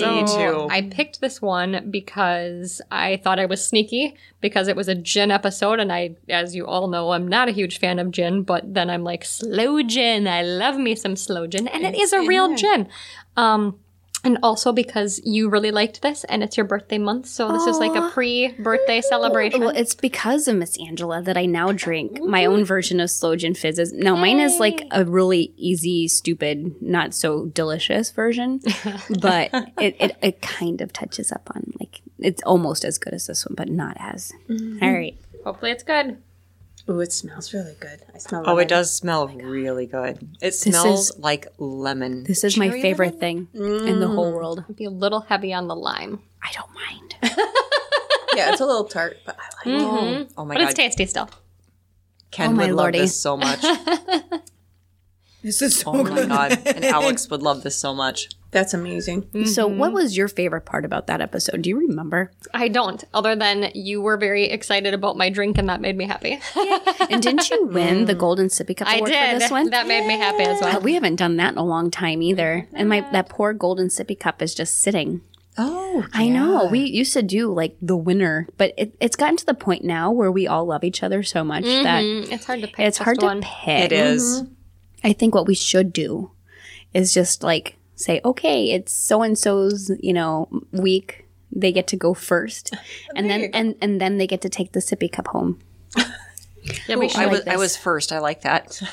too. 0.00 0.06
Me 0.10 0.26
too. 0.26 0.68
I 0.70 0.82
picked 0.90 1.20
this 1.20 1.40
one 1.40 1.88
because 1.90 2.80
I 2.90 3.18
thought 3.18 3.38
I 3.38 3.46
was 3.46 3.66
sneaky 3.66 4.16
because 4.40 4.66
it 4.66 4.74
was 4.74 4.88
a 4.88 4.94
gin 4.94 5.30
episode, 5.30 5.78
and 5.78 5.92
I, 5.92 6.16
as 6.28 6.54
you 6.56 6.66
all 6.66 6.88
know, 6.88 7.12
I'm 7.12 7.28
not 7.28 7.48
a 7.48 7.52
huge 7.52 7.78
fan 7.78 7.98
of 7.98 8.10
gin. 8.10 8.42
But 8.42 8.74
then 8.74 8.90
I'm 8.90 9.04
like 9.04 9.24
sloe 9.24 9.82
gin. 9.82 10.26
I 10.26 10.42
love 10.42 10.76
me 10.78 10.94
some 10.96 11.14
sloe 11.16 11.46
gin, 11.46 11.68
and 11.68 11.84
it 11.84 11.94
is 11.94 12.12
a 12.12 12.20
real 12.22 12.56
gin. 12.56 12.88
Um, 13.36 13.78
and 14.24 14.38
also 14.42 14.72
because 14.72 15.20
you 15.24 15.48
really 15.48 15.70
liked 15.70 16.02
this, 16.02 16.24
and 16.24 16.42
it's 16.42 16.56
your 16.56 16.64
birthday 16.64 16.98
month, 16.98 17.26
so 17.26 17.50
this 17.50 17.64
is 17.66 17.78
like 17.78 17.94
a 17.94 18.10
pre-birthday 18.10 19.00
celebration. 19.00 19.60
Well, 19.60 19.70
it's 19.70 19.94
because 19.94 20.46
of 20.46 20.56
Miss 20.56 20.78
Angela 20.80 21.22
that 21.22 21.36
I 21.36 21.46
now 21.46 21.72
drink 21.72 22.22
my 22.22 22.44
own 22.44 22.64
version 22.64 23.00
of 23.00 23.10
sloe 23.10 23.36
gin 23.36 23.54
fizzes. 23.54 23.92
Now, 23.92 24.14
mine 24.14 24.38
is 24.38 24.60
like 24.60 24.86
a 24.90 25.04
really 25.04 25.52
easy, 25.56 26.06
stupid, 26.08 26.80
not 26.80 27.14
so 27.14 27.46
delicious 27.46 28.10
version, 28.10 28.60
but 29.20 29.50
it, 29.78 29.96
it, 29.98 30.16
it 30.22 30.42
kind 30.42 30.80
of 30.80 30.92
touches 30.92 31.32
up 31.32 31.50
on 31.54 31.72
like 31.80 32.00
it's 32.18 32.42
almost 32.44 32.84
as 32.84 32.98
good 32.98 33.14
as 33.14 33.26
this 33.26 33.44
one, 33.44 33.54
but 33.56 33.68
not 33.68 33.96
as. 33.98 34.32
Mm-hmm. 34.48 34.84
All 34.84 34.92
right. 34.92 35.18
Hopefully, 35.44 35.72
it's 35.72 35.82
good. 35.82 36.22
Ooh, 36.88 37.00
it 37.00 37.12
smells 37.12 37.54
really 37.54 37.76
good. 37.78 38.00
I 38.14 38.18
smell 38.18 38.42
Oh, 38.44 38.58
it 38.58 38.68
does 38.68 38.94
smell 38.94 39.30
oh 39.32 39.36
really 39.38 39.86
good. 39.86 40.36
It 40.40 40.52
smells 40.52 41.16
like 41.18 41.46
lemon. 41.58 42.24
This 42.24 42.42
is 42.44 42.56
my 42.56 42.70
favorite 42.70 43.20
thing 43.20 43.48
in 43.54 44.00
the 44.00 44.08
whole 44.08 44.32
mm. 44.32 44.36
world. 44.36 44.64
Be 44.76 44.84
a 44.84 44.90
little 44.90 45.20
heavy 45.20 45.52
on 45.52 45.68
the 45.68 45.76
lime, 45.76 46.20
I 46.42 46.52
don't 46.52 46.70
mind. 46.74 47.38
Yeah, 48.34 48.50
it's 48.50 48.60
a 48.60 48.66
little 48.66 48.84
tart, 48.84 49.18
but 49.24 49.36
I 49.38 49.42
like 49.42 49.66
it. 49.66 49.84
Mm-hmm. 49.84 50.06
Mm-hmm. 50.06 50.32
Oh 50.38 50.44
my 50.44 50.54
but 50.54 50.60
God. 50.60 50.70
it's 50.70 50.74
tasty 50.74 51.06
still. 51.06 51.28
Ken 52.30 52.50
Oh, 52.50 52.52
my 52.52 52.66
would 52.66 52.70
love 52.70 52.84
lordy. 52.84 52.98
this 53.00 53.20
so 53.20 53.36
much. 53.36 53.62
This 55.42 55.60
is 55.60 55.80
so 55.80 55.90
Oh 55.90 56.04
my 56.04 56.24
God. 56.24 56.56
And 56.66 56.84
Alex 56.84 57.28
would 57.28 57.42
love 57.42 57.64
this 57.64 57.74
so 57.74 57.92
much. 57.92 58.28
That's 58.52 58.74
amazing. 58.74 59.46
So, 59.46 59.66
what 59.66 59.92
was 59.92 60.14
your 60.16 60.28
favorite 60.28 60.66
part 60.66 60.84
about 60.84 61.06
that 61.08 61.20
episode? 61.22 61.62
Do 61.62 61.70
you 61.70 61.78
remember? 61.78 62.30
I 62.52 62.68
don't, 62.68 63.02
other 63.14 63.34
than 63.34 63.70
you 63.74 64.00
were 64.02 64.18
very 64.18 64.44
excited 64.44 64.92
about 64.92 65.16
my 65.16 65.30
drink, 65.30 65.56
and 65.58 65.68
that 65.70 65.80
made 65.80 65.96
me 65.96 66.04
happy. 66.04 66.38
And 67.10 67.22
didn't 67.22 67.48
you 67.50 67.64
win 67.72 68.04
the 68.04 68.14
Golden 68.14 68.48
Sippy 68.48 68.76
Cup 68.76 68.88
I 68.88 68.96
award 68.96 69.10
did. 69.10 69.32
for 69.32 69.38
this 69.38 69.50
one? 69.50 69.70
That 69.70 69.86
made 69.88 70.06
me 70.06 70.18
happy 70.18 70.42
as 70.44 70.60
Uh, 70.60 70.66
well. 70.66 70.80
we 70.82 70.92
haven't 70.94 71.16
done 71.16 71.36
that 71.38 71.52
in 71.52 71.58
a 71.58 71.64
long 71.64 71.90
time 71.90 72.20
either. 72.20 72.68
And 72.74 72.88
my 72.90 73.00
that 73.12 73.30
poor 73.30 73.54
golden 73.54 73.88
sippy 73.88 74.18
cup 74.20 74.42
is 74.42 74.54
just 74.54 74.82
sitting. 74.82 75.22
Oh, 75.58 76.04
I 76.12 76.28
know. 76.28 76.68
We 76.70 76.80
used 76.80 77.12
to 77.14 77.22
do 77.22 77.52
like 77.52 77.76
the 77.82 77.96
winner, 77.96 78.48
but 78.58 78.72
it, 78.76 78.94
it's 79.00 79.16
gotten 79.16 79.36
to 79.38 79.46
the 79.46 79.54
point 79.54 79.82
now 79.84 80.10
where 80.10 80.30
we 80.30 80.46
all 80.46 80.66
love 80.66 80.84
each 80.84 81.02
other 81.02 81.22
so 81.22 81.42
much 81.42 81.64
that 81.64 82.02
Mm, 82.04 82.30
it's 82.32 82.44
hard 82.46 82.60
to 82.60 82.66
pick. 82.68 82.80
it's 82.80 82.98
hard 82.98 83.16
just 83.16 83.20
to 83.20 83.26
one. 83.26 83.40
pick. 83.42 83.84
It 83.84 83.92
is. 83.92 84.44
I 85.04 85.12
think 85.14 85.34
what 85.34 85.46
we 85.46 85.54
should 85.54 85.92
do 85.92 86.30
is 86.94 87.12
just 87.14 87.42
like 87.42 87.76
say, 87.94 88.20
okay, 88.24 88.70
it's 88.72 88.92
so 88.92 89.22
and 89.22 89.38
so's, 89.38 89.90
you 90.00 90.12
know, 90.12 90.48
week. 90.72 91.26
They 91.54 91.70
get 91.70 91.86
to 91.88 91.96
go 91.96 92.14
first, 92.14 92.74
and 93.14 93.28
then 93.28 93.50
and 93.52 93.74
and 93.82 94.00
then 94.00 94.16
they 94.16 94.26
get 94.26 94.40
to 94.40 94.48
take 94.48 94.72
the 94.72 94.80
sippy 94.80 95.10
cup 95.10 95.28
home. 95.28 95.60
Yeah, 96.86 96.94
we 96.94 97.06
I 97.06 97.08
should. 97.08 97.30
was 97.30 97.44
this. 97.44 97.54
I 97.54 97.56
was 97.56 97.76
first. 97.76 98.12
I 98.12 98.20
like 98.20 98.42
that. 98.42 98.80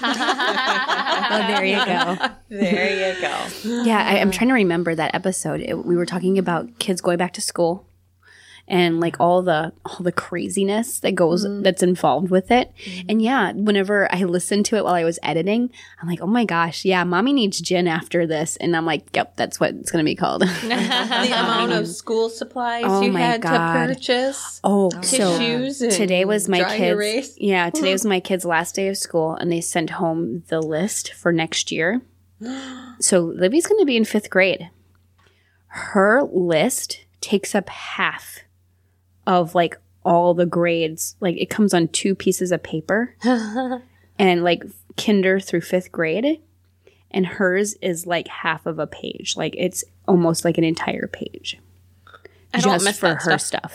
Oh, 1.32 1.48
there 1.48 1.64
you 1.64 1.76
go. 1.86 2.18
there 2.50 3.14
you 3.14 3.22
go. 3.22 3.84
Yeah, 3.84 4.04
I, 4.04 4.18
I'm 4.20 4.32
trying 4.32 4.48
to 4.48 4.56
remember 4.56 4.96
that 4.96 5.14
episode. 5.14 5.62
It, 5.62 5.86
we 5.86 5.96
were 5.96 6.06
talking 6.08 6.40
about 6.40 6.80
kids 6.80 7.02
going 7.02 7.18
back 7.18 7.34
to 7.34 7.42
school 7.42 7.86
and 8.70 9.00
like 9.00 9.20
all 9.20 9.42
the 9.42 9.74
all 9.84 9.98
the 10.00 10.12
craziness 10.12 11.00
that 11.00 11.16
goes 11.16 11.46
mm-hmm. 11.46 11.64
that's 11.64 11.84
involved 11.84 12.30
with 12.30 12.52
it. 12.52 12.72
Mm-hmm. 12.78 13.10
And 13.10 13.22
yeah, 13.22 13.52
whenever 13.52 14.12
I 14.14 14.24
listened 14.24 14.66
to 14.68 14.78
it 14.78 14.84
while 14.84 14.94
I 14.94 15.04
was 15.04 15.20
editing, 15.24 15.72
I'm 16.02 16.08
like, 16.08 16.22
oh 16.22 16.28
my 16.28 16.46
gosh, 16.46 16.86
yeah, 16.86 17.04
mommy 17.04 17.34
needs 17.34 17.60
gin 17.60 17.88
after 17.88 18.28
this, 18.28 18.56
and 18.58 18.76
I'm 18.78 18.86
like, 18.86 19.08
yep, 19.16 19.36
that's 19.36 19.60
what 19.60 19.72
it's 19.72 19.92
gonna 19.92 20.04
be 20.04 20.16
called. 20.16 20.42
the 20.62 20.68
amount 20.68 21.74
of 21.74 21.88
school 21.88 22.30
supplies 22.30 22.86
Oh 22.86 23.02
you 23.02 23.14
had 23.14 23.42
God. 23.42 23.88
to 23.88 23.94
purchase. 23.94 24.62
Oh, 24.64 24.92
oh, 24.94 25.02
so 25.02 25.38
Tissues 25.38 25.82
and 25.82 25.92
today 25.92 26.26
was 26.26 26.48
my 26.48 26.64
kids. 26.64 26.82
erase. 26.82 27.36
Yeah, 27.50 27.70
today 27.70 27.94
was 27.94 28.06
my 28.06 28.20
kids' 28.20 28.46
last 28.46 28.76
day 28.76 28.88
of 28.88 28.98
school, 28.98 29.34
and 29.34 29.52
they 29.52 29.62
sent 29.62 29.92
home 29.92 30.44
the 30.50 30.62
list 30.62 31.14
for 31.14 31.32
next 31.32 31.72
year. 31.72 32.02
So 33.02 33.22
Libby's 33.22 33.66
going 33.66 33.80
to 33.80 33.86
be 33.86 33.96
in 33.96 34.04
fifth 34.04 34.30
grade. 34.30 34.72
Her 35.68 36.22
list 36.22 37.06
takes 37.22 37.56
up 37.56 37.70
half 37.70 38.40
of 39.28 39.56
like 39.56 39.78
all 40.04 40.34
the 40.34 40.46
grades. 40.46 41.16
Like 41.20 41.38
it 41.38 41.50
comes 41.50 41.74
on 41.74 41.88
two 41.90 42.16
pieces 42.16 42.52
of 42.52 42.64
paper, 42.64 43.16
and 43.24 44.44
like 44.44 44.64
kinder 44.98 45.40
through 45.40 45.62
fifth 45.62 45.92
grade, 45.92 46.42
and 47.12 47.26
hers 47.26 47.76
is 47.82 48.06
like 48.08 48.28
half 48.28 48.66
of 48.66 48.80
a 48.80 48.88
page. 48.88 49.36
Like 49.38 49.56
it's 49.58 49.84
almost 50.08 50.44
like 50.44 50.58
an 50.58 50.64
entire 50.64 51.08
page 51.08 51.60
I 52.54 52.60
just 52.62 52.86
miss 52.86 53.00
for 53.00 53.14
her 53.16 53.38
stuff. 53.38 53.42
stuff. 53.42 53.74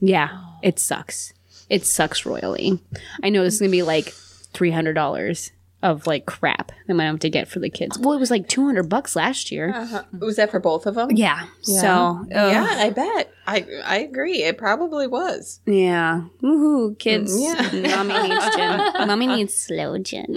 Yeah, 0.00 0.40
it 0.62 0.78
sucks. 0.78 1.32
It 1.68 1.84
sucks 1.84 2.26
royally. 2.26 2.80
I 3.22 3.28
know 3.30 3.42
this 3.42 3.54
is 3.54 3.60
gonna 3.60 3.70
be 3.70 3.82
like 3.82 4.06
three 4.06 4.70
hundred 4.70 4.94
dollars 4.94 5.52
of 5.82 6.06
like 6.06 6.26
crap 6.26 6.68
that 6.68 6.92
I'm 6.92 6.98
have 6.98 7.18
to 7.20 7.30
get 7.30 7.48
for 7.48 7.58
the 7.60 7.68
kids. 7.70 7.98
Well, 7.98 8.12
it 8.14 8.20
was 8.20 8.30
like 8.30 8.48
two 8.48 8.64
hundred 8.64 8.88
bucks 8.88 9.14
last 9.14 9.52
year. 9.52 9.72
Uh-huh. 9.74 10.02
Was 10.18 10.36
that 10.36 10.50
for 10.50 10.58
both 10.58 10.86
of 10.86 10.94
them? 10.94 11.10
Yeah. 11.12 11.44
So 11.60 12.24
Yeah, 12.28 12.66
I 12.68 12.90
bet. 12.90 13.32
I 13.46 13.66
I 13.84 13.98
agree. 13.98 14.42
It 14.42 14.58
probably 14.58 15.06
was. 15.06 15.60
yeah. 15.66 16.22
Woohoo, 16.42 16.98
kids. 16.98 17.38
Yeah. 17.38 17.60
Mommy 18.04 18.28
needs 18.28 18.56
gin. 18.56 19.06
Mommy 19.06 19.26
needs 19.26 19.54
sloe 19.54 19.98
gin. 19.98 20.26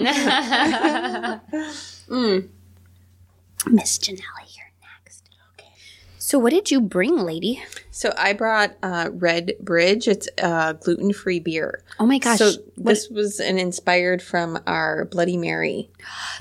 Miss 3.66 3.98
Janelle, 3.98 4.08
you're 4.08 4.08
next. 4.08 4.08
Okay. 4.08 4.49
So 6.30 6.38
what 6.38 6.50
did 6.52 6.70
you 6.70 6.80
bring, 6.80 7.16
lady? 7.16 7.60
So 7.90 8.14
I 8.16 8.34
brought 8.34 8.76
uh, 8.84 9.06
Redbridge. 9.06 10.06
It's 10.06 10.28
uh, 10.40 10.74
gluten 10.74 11.12
free 11.12 11.40
beer. 11.40 11.82
Oh 11.98 12.06
my 12.06 12.18
gosh. 12.18 12.38
so 12.38 12.52
what- 12.76 12.84
this 12.92 13.08
was 13.08 13.40
an 13.40 13.58
inspired 13.58 14.22
from 14.22 14.56
our 14.64 15.06
Bloody 15.06 15.36
Mary 15.36 15.90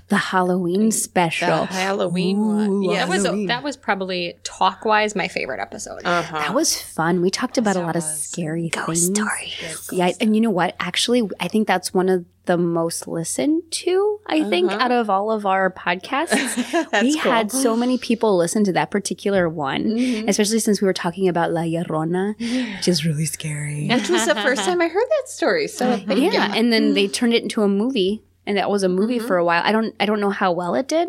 the 0.09 0.17
Halloween 0.17 0.91
special. 0.91 1.61
the 1.61 1.65
Halloween 1.65 2.45
one. 2.45 2.83
Yeah, 2.83 3.07
That 3.07 3.09
was 3.09 3.23
that 3.47 3.63
was 3.63 3.77
probably 3.77 4.37
talk 4.43 4.85
wise 4.85 5.15
my 5.15 5.27
favorite 5.27 5.59
episode. 5.59 6.01
uh-huh. 6.05 6.37
That 6.37 6.53
was 6.53 6.79
fun. 6.79 7.23
We 7.23 7.31
talked 7.31 7.57
about 7.57 7.75
a 7.75 7.81
lot 7.81 7.95
of 7.95 8.03
scary 8.03 8.69
things. 8.69 9.05
stories. 9.07 9.89
Yeah, 9.91 10.11
and 10.21 10.35
you 10.35 10.41
know 10.41 10.51
what? 10.51 10.75
Actually, 10.79 11.27
I 11.39 11.47
think 11.47 11.67
that's 11.67 11.95
one 11.95 12.09
of 12.09 12.25
the 12.49 12.57
most 12.57 13.07
listened 13.07 13.61
to. 13.69 14.19
I 14.25 14.43
think 14.49 14.71
uh-huh. 14.71 14.83
out 14.83 14.91
of 14.91 15.07
all 15.07 15.29
of 15.29 15.45
our 15.45 15.69
podcasts, 15.69 17.01
we 17.03 17.15
had 17.15 17.51
so 17.51 17.75
many 17.75 17.99
people 17.99 18.37
listen 18.37 18.63
to 18.63 18.73
that 18.73 18.89
particular 18.89 19.47
one, 19.47 19.83
mm-hmm. 19.83 20.27
especially 20.27 20.57
since 20.57 20.81
we 20.81 20.87
were 20.87 20.93
talking 20.93 21.27
about 21.27 21.51
La 21.51 21.61
Llorona, 21.61 22.33
which 22.39 22.87
is 22.87 23.05
really 23.05 23.25
scary. 23.25 23.87
Which 23.87 24.09
was 24.09 24.25
the 24.25 24.33
first 24.33 24.65
time 24.65 24.81
I 24.81 24.87
heard 24.87 25.05
that 25.19 25.29
story. 25.29 25.67
So 25.67 25.89
uh-huh. 25.89 26.05
thank 26.07 26.21
you. 26.21 26.31
Yeah, 26.31 26.51
and 26.55 26.73
then 26.73 26.95
they 26.95 27.07
mm. 27.07 27.13
turned 27.13 27.35
it 27.35 27.43
into 27.43 27.61
a 27.61 27.67
movie, 27.67 28.23
and 28.47 28.57
that 28.57 28.71
was 28.71 28.81
a 28.81 28.89
movie 28.89 29.19
mm-hmm. 29.19 29.27
for 29.27 29.37
a 29.37 29.45
while. 29.45 29.61
I 29.63 29.71
don't, 29.71 29.95
I 29.99 30.07
don't 30.07 30.19
know 30.19 30.31
how 30.31 30.51
well 30.51 30.73
it 30.73 30.87
did. 30.87 31.07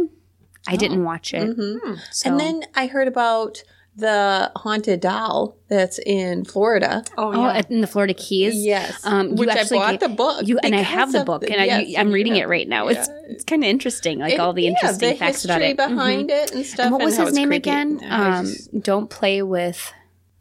I 0.68 0.76
didn't 0.76 1.00
oh. 1.00 1.06
watch 1.06 1.32
it. 1.32 1.56
Mm-hmm. 1.56 1.78
Hmm, 1.78 1.94
so- 2.10 2.28
And 2.28 2.38
then 2.38 2.64
I 2.74 2.86
heard 2.86 3.08
about 3.08 3.62
the 4.00 4.50
haunted 4.56 5.00
doll 5.00 5.56
that's 5.68 5.98
in 6.00 6.44
Florida. 6.44 7.04
oh, 7.16 7.46
at- 7.46 7.70
in 7.70 7.80
the 7.80 7.86
Florida 7.86 8.14
Keys. 8.14 8.54
Yes. 8.56 9.04
Um, 9.06 9.28
you 9.28 9.34
Which 9.36 9.48
I 9.50 9.64
bought 9.68 9.90
gave- 9.92 10.00
the 10.00 10.08
book 10.08 10.46
You 10.46 10.58
and 10.62 10.74
I 10.74 10.80
have 10.80 11.12
the 11.12 11.24
book, 11.24 11.42
the- 11.42 11.52
and 11.52 11.60
I, 11.60 11.64
yes, 11.66 11.88
you, 11.88 11.96
I'm 11.98 12.10
reading 12.12 12.34
yeah. 12.36 12.42
it 12.42 12.48
right 12.48 12.68
now. 12.68 12.88
It's 12.88 13.08
it's 13.28 13.44
kind 13.44 13.62
of 13.62 13.68
interesting, 13.70 14.18
like 14.18 14.34
It- 14.34 14.40
all 14.40 14.52
the 14.52 14.62
yeah, 14.64 14.70
interesting 14.70 15.10
the 15.10 15.16
facts 15.16 15.44
about 15.44 15.60
history 15.60 15.70
it. 15.72 15.78
Mhm. 15.78 15.88
behind 15.96 16.30
it 16.30 16.52
and 16.52 16.66
stuff. 16.66 16.86
And 16.86 16.92
what 16.94 17.04
was 17.04 17.16
how 17.16 17.26
his 17.26 17.34
name 17.34 17.48
creepy. 17.50 17.70
again? 17.70 18.00
I 18.02 18.38
Um, 18.38 18.46
just- 18.46 18.80
don't 18.80 19.08
play 19.08 19.42
with. 19.42 19.92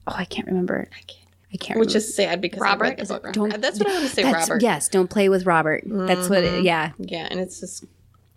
Oh, 0.08 0.14
I 0.18 0.26
can't 0.26 0.48
remember. 0.48 0.88
I 0.92 1.02
can't. 1.06 1.16
I 1.54 1.58
can't. 1.58 1.80
which 1.80 1.90
remember. 1.90 1.98
is 1.98 2.16
sad 2.16 2.42
because 2.42 2.60
Robert? 2.60 2.86
I 2.86 2.88
read 2.90 2.98
the 2.98 3.02
Is 3.04 3.12
it 3.12 3.24
book. 3.24 3.34
Don't- 3.34 3.62
That's 3.62 3.80
what 3.80 3.90
I 3.90 3.94
want 3.94 4.08
to 4.08 4.14
say, 4.16 4.24
Robert. 4.24 4.62
Yes, 4.62 4.88
don't 4.88 5.10
play 5.10 5.30
with 5.30 5.46
Robert. 5.46 5.84
That's 5.86 6.30
what. 6.30 6.44
It, 6.44 6.64
yeah. 6.64 6.92
Yeah, 7.00 7.28
and 7.30 7.40
it's 7.40 7.60
this 7.60 7.84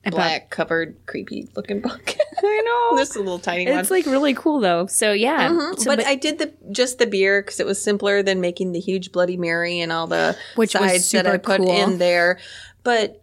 About- 0.05 0.17
black 0.17 0.51
covered, 0.51 0.97
creepy 1.07 1.49
looking 1.57 1.81
book. 1.81 2.17
I 2.47 2.63
know. 2.65 2.97
this 2.97 3.17
little 3.17 3.39
tiny 3.39 3.69
one. 3.71 3.79
It's 3.79 3.91
like 3.91 4.07
really 4.07 4.35
cool 4.35 4.61
though. 4.61 4.87
So 4.87 5.13
yeah. 5.13 5.49
Mhm. 5.49 5.79
So, 5.79 5.85
but, 5.97 6.05
I 6.07 6.15
did 6.15 6.39
the 6.39 6.53
just 6.71 6.99
the 6.99 7.07
beer 7.07 7.43
because 7.43 7.61
it 7.61 7.67
was 7.67 7.83
simpler 7.83 8.23
than 8.23 8.41
making 8.41 8.73
the 8.73 8.81
huge 8.81 9.13
Bloody 9.13 9.37
Mary 9.37 9.81
and 9.81 9.93
all 9.93 10.07
the 10.07 10.37
Which 10.57 10.73
sides 10.73 11.11
that 11.13 11.27
I 11.27 11.39
put 11.39 11.59
cool. 11.59 11.71
in 11.71 11.99
there. 11.99 12.39
But 12.85 13.22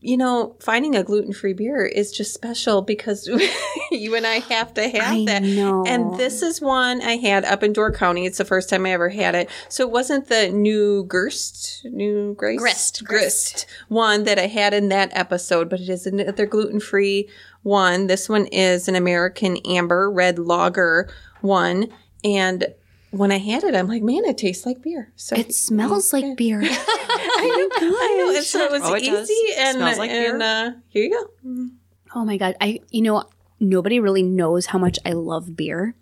you 0.00 0.16
know, 0.16 0.56
finding 0.60 0.96
a 0.96 1.02
gluten 1.04 1.32
free 1.32 1.52
beer 1.52 1.84
is 1.84 2.10
just 2.10 2.32
special 2.32 2.80
because 2.80 3.28
you 3.90 4.14
and 4.14 4.26
I 4.26 4.38
have 4.38 4.72
to 4.74 4.88
have 4.88 5.12
I 5.14 5.24
that. 5.26 5.42
know. 5.42 5.84
And 5.86 6.18
this 6.18 6.40
is 6.42 6.60
one 6.60 7.02
I 7.02 7.16
had 7.16 7.44
up 7.44 7.62
in 7.62 7.74
Door 7.74 7.92
County. 7.92 8.24
It's 8.24 8.38
the 8.38 8.46
first 8.46 8.70
time 8.70 8.86
I 8.86 8.92
ever 8.92 9.10
had 9.10 9.34
it. 9.34 9.50
So 9.68 9.84
it 9.86 9.90
wasn't 9.90 10.28
the 10.28 10.48
new 10.48 11.04
Gerst, 11.04 11.84
new 11.84 12.34
Grace? 12.34 12.58
Grist. 12.58 13.04
Grist 13.04 13.66
one 13.88 14.24
that 14.24 14.38
I 14.38 14.46
had 14.46 14.72
in 14.72 14.88
that 14.88 15.10
episode, 15.12 15.68
but 15.68 15.80
it 15.80 15.88
is 15.90 16.06
another 16.06 16.46
gluten 16.46 16.80
free 16.80 17.28
one. 17.62 18.06
This 18.06 18.26
one 18.28 18.46
is 18.46 18.88
an 18.88 18.96
American 18.96 19.58
Amber 19.66 20.10
Red 20.10 20.38
Lager 20.38 21.10
one. 21.42 21.88
And 22.24 22.74
when 23.10 23.32
I 23.32 23.38
had 23.38 23.64
it, 23.64 23.74
I'm 23.74 23.88
like, 23.88 24.02
man, 24.02 24.24
it 24.24 24.38
tastes 24.38 24.64
like 24.66 24.82
beer. 24.82 25.12
So 25.16 25.36
it 25.36 25.54
smells 25.54 26.12
like 26.12 26.36
beer. 26.36 26.60
I 26.64 26.66
know, 26.66 26.68
I 27.96 28.14
know. 28.18 28.36
And 28.36 28.44
so 28.44 28.64
it 28.64 28.70
was 28.70 28.82
Oh, 28.84 28.94
it 28.94 29.02
easy 29.02 29.10
does. 29.10 29.30
and, 29.58 29.76
Smells 29.78 29.98
like 29.98 30.10
beer. 30.10 30.32
and 30.34 30.42
uh, 30.42 30.70
here 30.88 31.04
you 31.04 31.10
go. 31.42 31.68
Oh 32.14 32.24
my 32.24 32.36
god. 32.36 32.56
I 32.60 32.80
you 32.90 33.02
know 33.02 33.24
nobody 33.58 34.00
really 34.00 34.22
knows 34.22 34.66
how 34.66 34.78
much 34.78 34.98
I 35.04 35.12
love 35.12 35.56
beer 35.56 35.94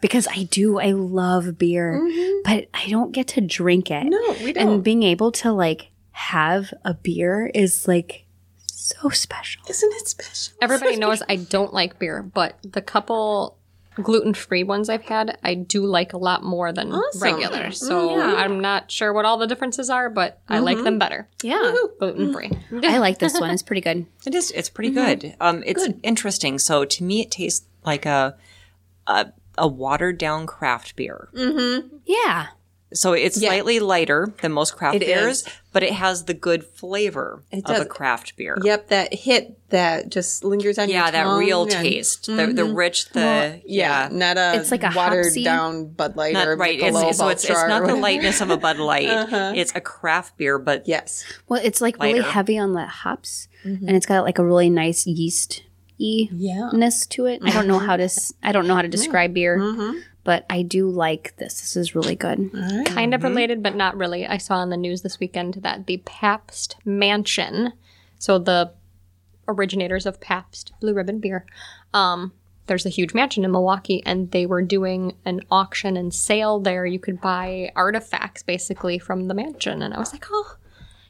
because 0.00 0.26
I 0.28 0.44
do. 0.44 0.78
I 0.78 0.92
love 0.92 1.58
beer, 1.58 2.00
but 2.44 2.68
I 2.74 2.88
don't 2.88 3.12
get 3.12 3.28
to 3.28 3.40
drink 3.40 3.90
it. 3.90 4.04
No, 4.04 4.36
we 4.44 4.52
don't. 4.52 4.68
And 4.74 4.84
being 4.84 5.02
able 5.02 5.32
to 5.32 5.52
like 5.52 5.88
have 6.12 6.72
a 6.84 6.94
beer 6.94 7.50
is 7.54 7.88
like 7.88 8.26
so 8.66 9.08
special. 9.10 9.62
Isn't 9.68 9.92
it 9.94 10.08
special? 10.08 10.54
Everybody 10.60 10.96
knows 10.96 11.22
I 11.28 11.36
don't 11.36 11.72
like 11.72 11.98
beer, 11.98 12.22
but 12.22 12.58
the 12.62 12.82
couple 12.82 13.58
gluten 13.96 14.34
free 14.34 14.64
ones 14.64 14.88
I've 14.88 15.02
had, 15.02 15.38
I 15.42 15.54
do 15.54 15.84
like 15.84 16.12
a 16.12 16.16
lot 16.18 16.42
more 16.42 16.72
than 16.72 16.92
Awesome. 16.92 17.20
regular. 17.22 17.70
So 17.72 18.20
I'm 18.20 18.60
not 18.60 18.90
sure 18.90 19.12
what 19.12 19.24
all 19.24 19.36
the 19.38 19.46
differences 19.46 19.90
are, 19.90 20.08
but 20.08 20.40
I 20.48 20.60
like 20.60 20.82
them 20.82 20.98
better. 20.98 21.28
Yeah. 21.42 21.74
Gluten 21.98 22.32
free. 22.32 22.50
I 22.84 22.98
like 22.98 23.18
this 23.18 23.38
one. 23.38 23.50
It's 23.50 23.62
pretty 23.62 23.82
good. 23.82 24.06
It 24.26 24.34
is. 24.34 24.50
It's 24.52 24.70
pretty 24.70 24.90
good. 24.90 25.34
Um, 25.40 25.62
it's 25.66 25.86
interesting. 26.02 26.58
So 26.58 26.84
to 26.84 27.04
me, 27.04 27.20
it 27.22 27.30
tastes 27.30 27.66
like 27.84 28.06
a 28.06 28.36
a, 29.06 29.32
a 29.58 29.66
watered 29.66 30.16
down 30.18 30.46
craft 30.46 30.94
beer. 30.96 31.28
Mhm. 31.34 31.90
Yeah. 32.06 32.46
So 32.94 33.14
it's 33.14 33.40
slightly 33.40 33.80
lighter 33.80 34.32
than 34.42 34.52
most 34.52 34.76
craft 34.76 34.96
It 34.96 35.00
beers, 35.06 35.38
is. 35.46 35.48
But 35.72 35.82
it 35.82 35.92
has 35.92 36.24
the 36.24 36.34
good 36.34 36.64
flavor 36.64 37.42
It 37.50 37.68
of 37.68 37.80
a 37.80 37.84
craft 37.86 38.36
beer. 38.36 38.58
Yep, 38.62 38.88
that 38.88 39.14
hit 39.14 39.58
that 39.70 40.10
just 40.10 40.44
lingers 40.44 40.78
on 40.78 40.88
your 40.88 40.98
Yeah, 40.98 41.10
that 41.10 41.26
real 41.38 41.62
and- 41.62 41.70
taste, 41.70 42.26
the 42.26 42.34
the 42.48 42.62
mm-hmm. 42.62 42.74
rich, 42.74 43.08
the 43.10 43.62
Yeah, 43.64 44.08
not 44.12 44.36
a 44.36 44.54
It's 44.60 44.70
like 44.70 44.82
a 44.82 44.92
watered 44.94 45.24
hopsy- 45.26 45.44
down 45.44 45.86
Bud 45.88 46.16
Light 46.16 46.34
not 46.34 46.46
or 46.46 46.56
right. 46.56 46.78
Michelob 46.78 47.08
It's, 47.08 47.18
so 47.18 47.28
it's, 47.28 47.44
it's 47.44 47.52
not 47.68 47.86
the 47.86 47.94
lightness 47.96 48.40
of 48.40 48.50
a 48.50 48.56
Bud 48.56 48.78
Light. 48.92 49.08
Uh-huh. 49.08 49.52
It's 49.56 49.72
a 49.74 49.80
craft 49.80 50.36
beer, 50.36 50.58
but 50.58 50.86
Yes, 50.86 51.24
Well, 51.48 51.60
it's 51.64 51.80
like 51.80 52.00
really 52.02 52.20
heavy 52.20 52.58
on 52.58 52.74
the 52.74 52.86
hops, 52.86 53.48
mm-hmm. 53.64 53.86
and 53.88 53.96
it's 53.96 54.06
got 54.06 54.24
like 54.24 54.38
a 54.38 54.44
really 54.44 54.70
nice 54.70 55.06
yeast 55.06 55.62
y 56.00 56.28
yeah. 56.32 56.70
ness 56.72 57.06
to 57.06 57.26
it. 57.26 57.40
I 57.44 57.50
don't 57.50 57.68
know 57.68 57.78
how 57.78 57.96
to. 57.96 58.04
s- 58.04 58.32
I 58.42 58.50
don't 58.52 58.66
know 58.66 58.74
how 58.74 58.82
to 58.82 58.88
describe 58.88 59.34
beer, 59.34 59.56
mm-hmm. 59.58 60.00
But 60.24 60.46
I 60.48 60.62
do 60.62 60.88
like 60.88 61.34
this. 61.36 61.60
This 61.60 61.76
is 61.76 61.94
really 61.94 62.14
good. 62.14 62.50
Kind 62.86 63.14
of 63.14 63.22
related, 63.24 63.62
but 63.62 63.74
not 63.74 63.96
really. 63.96 64.26
I 64.26 64.36
saw 64.38 64.56
on 64.56 64.70
the 64.70 64.76
news 64.76 65.02
this 65.02 65.18
weekend 65.18 65.54
that 65.54 65.86
the 65.86 65.98
Pabst 65.98 66.76
Mansion, 66.84 67.72
so 68.18 68.38
the 68.38 68.72
originators 69.48 70.06
of 70.06 70.20
Pabst 70.20 70.72
Blue 70.80 70.94
Ribbon 70.94 71.18
beer, 71.18 71.44
um, 71.92 72.32
there's 72.66 72.86
a 72.86 72.90
huge 72.90 73.12
mansion 73.12 73.44
in 73.44 73.50
Milwaukee, 73.50 74.02
and 74.06 74.30
they 74.30 74.46
were 74.46 74.62
doing 74.62 75.16
an 75.24 75.40
auction 75.50 75.96
and 75.96 76.14
sale 76.14 76.60
there. 76.60 76.86
You 76.86 77.00
could 77.00 77.20
buy 77.20 77.72
artifacts 77.74 78.42
basically 78.44 78.98
from 78.98 79.26
the 79.26 79.34
mansion, 79.34 79.82
and 79.82 79.92
I 79.92 79.98
was 79.98 80.12
like, 80.12 80.26
oh. 80.30 80.56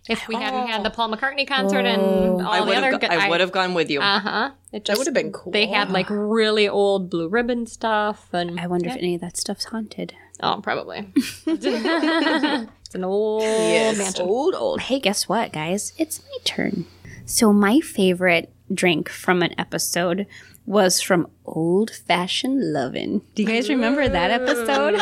If 0.08 0.26
we 0.26 0.34
hadn't 0.34 0.66
had 0.66 0.82
the 0.84 0.90
Paul 0.90 1.14
McCartney 1.14 1.46
concert 1.46 1.86
and 1.86 2.42
all 2.42 2.52
I 2.52 2.64
the 2.64 2.74
other, 2.74 2.90
have. 2.92 3.00
Go- 3.00 3.06
I 3.06 3.28
would 3.28 3.40
have 3.40 3.52
gone 3.52 3.72
with 3.72 3.88
you. 3.88 4.00
Uh 4.00 4.18
huh. 4.18 4.50
It 4.72 4.84
just 4.84 4.98
would 4.98 5.06
have 5.06 5.14
been 5.14 5.30
cool. 5.30 5.52
They 5.52 5.66
had 5.66 5.90
like 5.90 6.06
really 6.10 6.68
old 6.68 7.08
blue 7.08 7.28
ribbon 7.28 7.66
stuff, 7.66 8.28
and 8.32 8.58
I 8.58 8.66
wonder 8.66 8.88
if 8.88 8.96
any 8.96 9.14
of 9.14 9.20
that 9.20 9.36
stuff's 9.36 9.66
haunted. 9.66 10.14
oh, 10.40 10.60
probably. 10.60 11.06
it's 11.46 12.94
an 12.94 13.04
old 13.04 13.42
mansion. 13.42 14.26
Old, 14.26 14.54
old. 14.56 14.80
Hey, 14.80 14.98
guess 14.98 15.28
what, 15.28 15.52
guys? 15.52 15.92
It's 15.98 16.20
my 16.20 16.38
turn. 16.44 16.86
So, 17.24 17.52
my 17.52 17.78
favorite 17.78 18.52
drink 18.74 19.08
from 19.08 19.42
an 19.42 19.54
episode 19.58 20.26
was 20.66 21.00
from 21.00 21.28
Old 21.44 21.90
Fashioned 21.90 22.72
Lovin'. 22.72 23.22
Do 23.34 23.42
you 23.42 23.48
guys 23.48 23.68
remember 23.68 24.08
that 24.08 24.30
episode? 24.30 24.94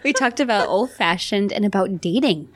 we 0.04 0.12
talked 0.12 0.40
about 0.40 0.68
old 0.68 0.90
fashioned 0.90 1.52
and 1.52 1.64
about 1.64 2.00
dating. 2.00 2.48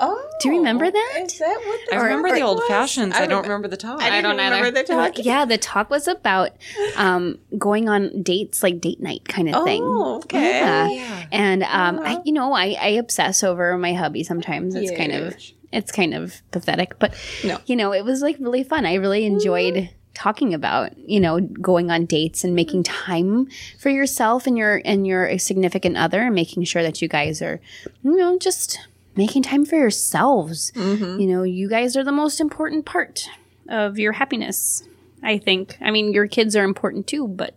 Oh, 0.00 0.30
Do 0.40 0.48
you 0.48 0.56
remember 0.58 0.90
that? 0.90 1.20
Is 1.24 1.38
that 1.38 1.60
what 1.64 1.80
the 1.88 1.94
I 1.96 2.02
remember 2.02 2.32
the 2.34 2.42
old 2.42 2.58
was? 2.58 2.66
fashions. 2.68 3.14
I, 3.14 3.22
I 3.22 3.26
don't 3.26 3.42
remember 3.42 3.68
the 3.68 3.76
talk. 3.76 4.02
I 4.02 4.10
don't 4.20 4.36
don't 4.36 4.44
remember 4.44 4.66
either. 4.66 4.82
the 4.82 4.92
talk. 4.92 5.18
Yeah, 5.24 5.44
the 5.44 5.56
talk 5.56 5.88
was 5.88 6.08
about 6.08 6.50
um, 6.96 7.38
going 7.56 7.88
on 7.88 8.22
dates, 8.22 8.62
like 8.62 8.80
date 8.80 9.00
night 9.00 9.24
kind 9.28 9.48
of 9.54 9.64
thing. 9.64 9.82
Oh, 9.84 10.16
okay. 10.16 10.96
Yeah. 10.96 11.26
And 11.30 11.62
um, 11.62 12.00
I, 12.00 12.20
you 12.24 12.32
know, 12.32 12.52
I, 12.52 12.76
I 12.80 12.88
obsess 12.88 13.44
over 13.44 13.78
my 13.78 13.94
hubby 13.94 14.24
sometimes. 14.24 14.74
It's 14.74 14.90
kind 14.90 15.12
of 15.12 15.36
it's 15.72 15.90
kind 15.92 16.14
of 16.14 16.42
pathetic, 16.50 16.98
but 16.98 17.14
No. 17.44 17.58
you 17.66 17.76
know, 17.76 17.92
it 17.92 18.04
was 18.04 18.20
like 18.20 18.36
really 18.40 18.64
fun. 18.64 18.86
I 18.86 18.94
really 18.94 19.24
enjoyed 19.26 19.90
talking 20.14 20.54
about 20.54 20.96
you 20.98 21.18
know 21.20 21.40
going 21.40 21.90
on 21.90 22.04
dates 22.06 22.44
and 22.44 22.54
making 22.54 22.82
time 22.84 23.48
for 23.80 23.88
yourself 23.90 24.46
and 24.46 24.56
your 24.56 24.80
and 24.84 25.06
your 25.06 25.36
significant 25.38 25.96
other 25.96 26.22
and 26.22 26.34
making 26.34 26.62
sure 26.64 26.82
that 26.84 27.02
you 27.02 27.08
guys 27.08 27.42
are 27.42 27.60
you 28.04 28.16
know 28.16 28.38
just 28.38 28.78
making 29.16 29.42
time 29.42 29.64
for 29.64 29.76
yourselves 29.76 30.72
mm-hmm. 30.72 31.20
you 31.20 31.26
know 31.26 31.42
you 31.42 31.68
guys 31.68 31.96
are 31.96 32.04
the 32.04 32.12
most 32.12 32.40
important 32.40 32.84
part 32.84 33.28
of 33.68 33.98
your 33.98 34.12
happiness 34.12 34.82
i 35.22 35.38
think 35.38 35.76
i 35.80 35.90
mean 35.90 36.12
your 36.12 36.26
kids 36.26 36.54
are 36.56 36.64
important 36.64 37.06
too 37.06 37.26
but 37.28 37.54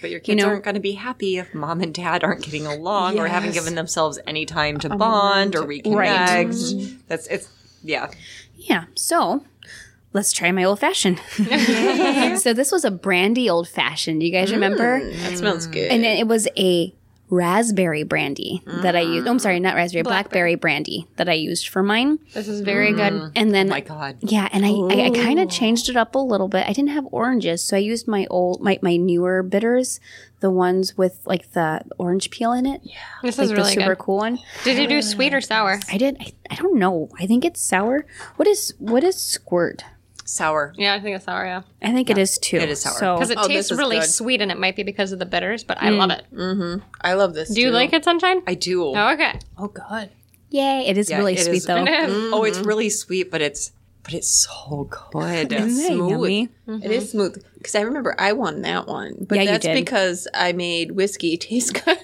But 0.00 0.10
your 0.10 0.20
kids 0.20 0.42
know- 0.42 0.48
aren't 0.48 0.64
going 0.64 0.74
to 0.74 0.80
be 0.80 0.92
happy 0.92 1.38
if 1.38 1.54
mom 1.54 1.80
and 1.80 1.94
dad 1.94 2.24
aren't 2.24 2.42
getting 2.42 2.66
along 2.66 3.18
or 3.18 3.26
haven't 3.28 3.52
given 3.52 3.74
themselves 3.74 4.18
any 4.26 4.44
time 4.46 4.78
to 4.78 4.88
bond 4.88 5.54
or 5.56 5.62
reconnect. 5.62 6.48
Mm-hmm. 6.48 6.96
That's 7.08 7.26
it's 7.28 7.48
yeah. 7.82 8.10
Yeah. 8.56 8.84
So 8.94 9.44
let's 10.12 10.32
try 10.32 10.52
my 10.52 10.64
old 10.64 10.80
fashioned. 10.80 11.20
so 12.38 12.52
this 12.52 12.72
was 12.72 12.84
a 12.84 12.90
brandy 12.90 13.48
old 13.50 13.68
fashioned. 13.68 14.22
You 14.22 14.30
guys 14.30 14.52
remember? 14.52 15.00
Mm. 15.00 15.16
That 15.22 15.38
smells 15.38 15.66
good. 15.66 15.90
And 15.90 16.04
it 16.04 16.26
was 16.26 16.48
a 16.56 16.94
raspberry 17.34 18.02
brandy 18.04 18.62
that 18.66 18.94
I 18.96 19.00
used. 19.00 19.26
Oh, 19.26 19.30
I'm 19.30 19.38
sorry, 19.38 19.60
not 19.60 19.74
raspberry, 19.74 20.02
blackberry 20.02 20.54
brandy 20.54 21.06
that 21.16 21.28
I 21.28 21.32
used 21.34 21.68
for 21.68 21.82
mine. 21.82 22.18
This 22.32 22.48
is 22.48 22.60
very 22.60 22.92
good. 22.92 23.12
Mm. 23.12 23.32
And 23.36 23.54
then 23.54 23.68
My 23.68 23.80
God. 23.80 24.16
yeah, 24.20 24.48
and 24.52 24.64
I, 24.64 24.70
I, 24.70 25.06
I 25.06 25.10
kind 25.10 25.40
of 25.40 25.50
changed 25.50 25.88
it 25.88 25.96
up 25.96 26.14
a 26.14 26.18
little 26.18 26.48
bit. 26.48 26.66
I 26.66 26.72
didn't 26.72 26.90
have 26.90 27.06
oranges, 27.10 27.62
so 27.64 27.76
I 27.76 27.80
used 27.80 28.06
my 28.08 28.26
old 28.30 28.60
my, 28.60 28.78
my 28.82 28.96
newer 28.96 29.42
bitters, 29.42 30.00
the 30.40 30.50
ones 30.50 30.96
with 30.96 31.20
like 31.26 31.52
the 31.52 31.82
orange 31.98 32.30
peel 32.30 32.52
in 32.52 32.66
it. 32.66 32.80
Yeah. 32.84 32.96
This 33.22 33.38
Like 33.38 33.44
is 33.44 33.50
the 33.50 33.56
really 33.56 33.72
super 33.74 33.94
good. 33.94 33.98
cool 33.98 34.16
one. 34.18 34.38
Did 34.62 34.78
you 34.78 34.86
do 34.86 35.02
sweet 35.02 35.34
or 35.34 35.40
sour? 35.40 35.80
I 35.90 35.98
did 35.98 36.16
I, 36.20 36.32
I 36.50 36.54
don't 36.56 36.78
know. 36.78 37.08
I 37.18 37.26
think 37.26 37.44
it's 37.44 37.60
sour. 37.60 38.06
What 38.36 38.46
is 38.48 38.74
what 38.78 39.02
is 39.04 39.16
squirt? 39.16 39.84
Sour. 40.24 40.72
Yeah, 40.76 40.94
I 40.94 41.00
think 41.00 41.16
it's 41.16 41.24
sour. 41.26 41.44
Yeah, 41.44 41.62
I 41.82 41.92
think 41.92 42.08
it 42.10 42.16
is 42.18 42.38
too. 42.38 42.56
it 42.56 42.70
is 42.70 42.80
sour. 42.80 42.94
So 42.98 43.14
because 43.16 43.30
it 43.30 43.38
Oh, 43.38 43.42
this 43.42 43.48
tastes 43.56 43.70
is 43.72 43.78
really 43.78 43.98
good. 43.98 44.08
sweet, 44.08 44.40
and 44.40 44.50
it 44.50 44.58
might 44.58 44.74
be 44.76 44.82
because 44.82 45.12
of 45.12 45.18
the 45.18 45.26
bitters, 45.26 45.64
but 45.64 45.76
I 45.82 45.88
mm. 45.90 45.98
love 45.98 46.10
it. 46.10 46.24
Mm-hmm. 46.32 46.82
I 47.00 47.12
love 47.14 47.34
this. 47.34 47.50
Do 47.54 47.60
you 47.60 47.70
like 47.70 47.92
it, 47.92 48.04
Sunshine? 48.04 48.42
I 48.46 48.54
do. 48.54 48.84
Oh, 48.84 49.12
okay. 49.12 49.38
Oh, 49.58 49.68
God. 49.68 50.10
Yay! 50.50 50.86
It 50.86 50.96
is 50.98 51.10
Yeah, 51.10 51.18
really 51.18 51.34
it 51.34 51.40
sweet 51.40 51.56
is- 51.56 51.66
though. 51.66 51.84
Oh, 51.86 52.44
it's 52.44 52.58
mm-hmm. 52.58 52.66
really 52.68 52.88
sweet, 52.88 53.30
but 53.30 53.40
it's 53.42 53.72
but 54.04 54.12
it's 54.14 54.28
so 54.46 54.88
good. 55.12 55.50
Isn't 55.52 55.80
it 55.84 55.86
smooth. 55.94 56.10
yummy? 56.10 56.48
It 56.84 56.90
is 56.90 57.10
smooth. 57.10 57.42
Because 57.56 57.74
I 57.74 57.80
remember 57.80 58.14
I 58.18 58.32
won 58.34 58.60
that 58.62 58.86
one. 58.86 59.26
But 59.28 59.36
Yeah, 59.36 59.42
you 59.42 59.48
that's 59.48 59.64
did. 59.64 59.74
because 59.74 60.28
I 60.34 60.52
made 60.52 60.92
whiskey 60.92 61.36
taste 61.38 61.72
good. 61.84 61.98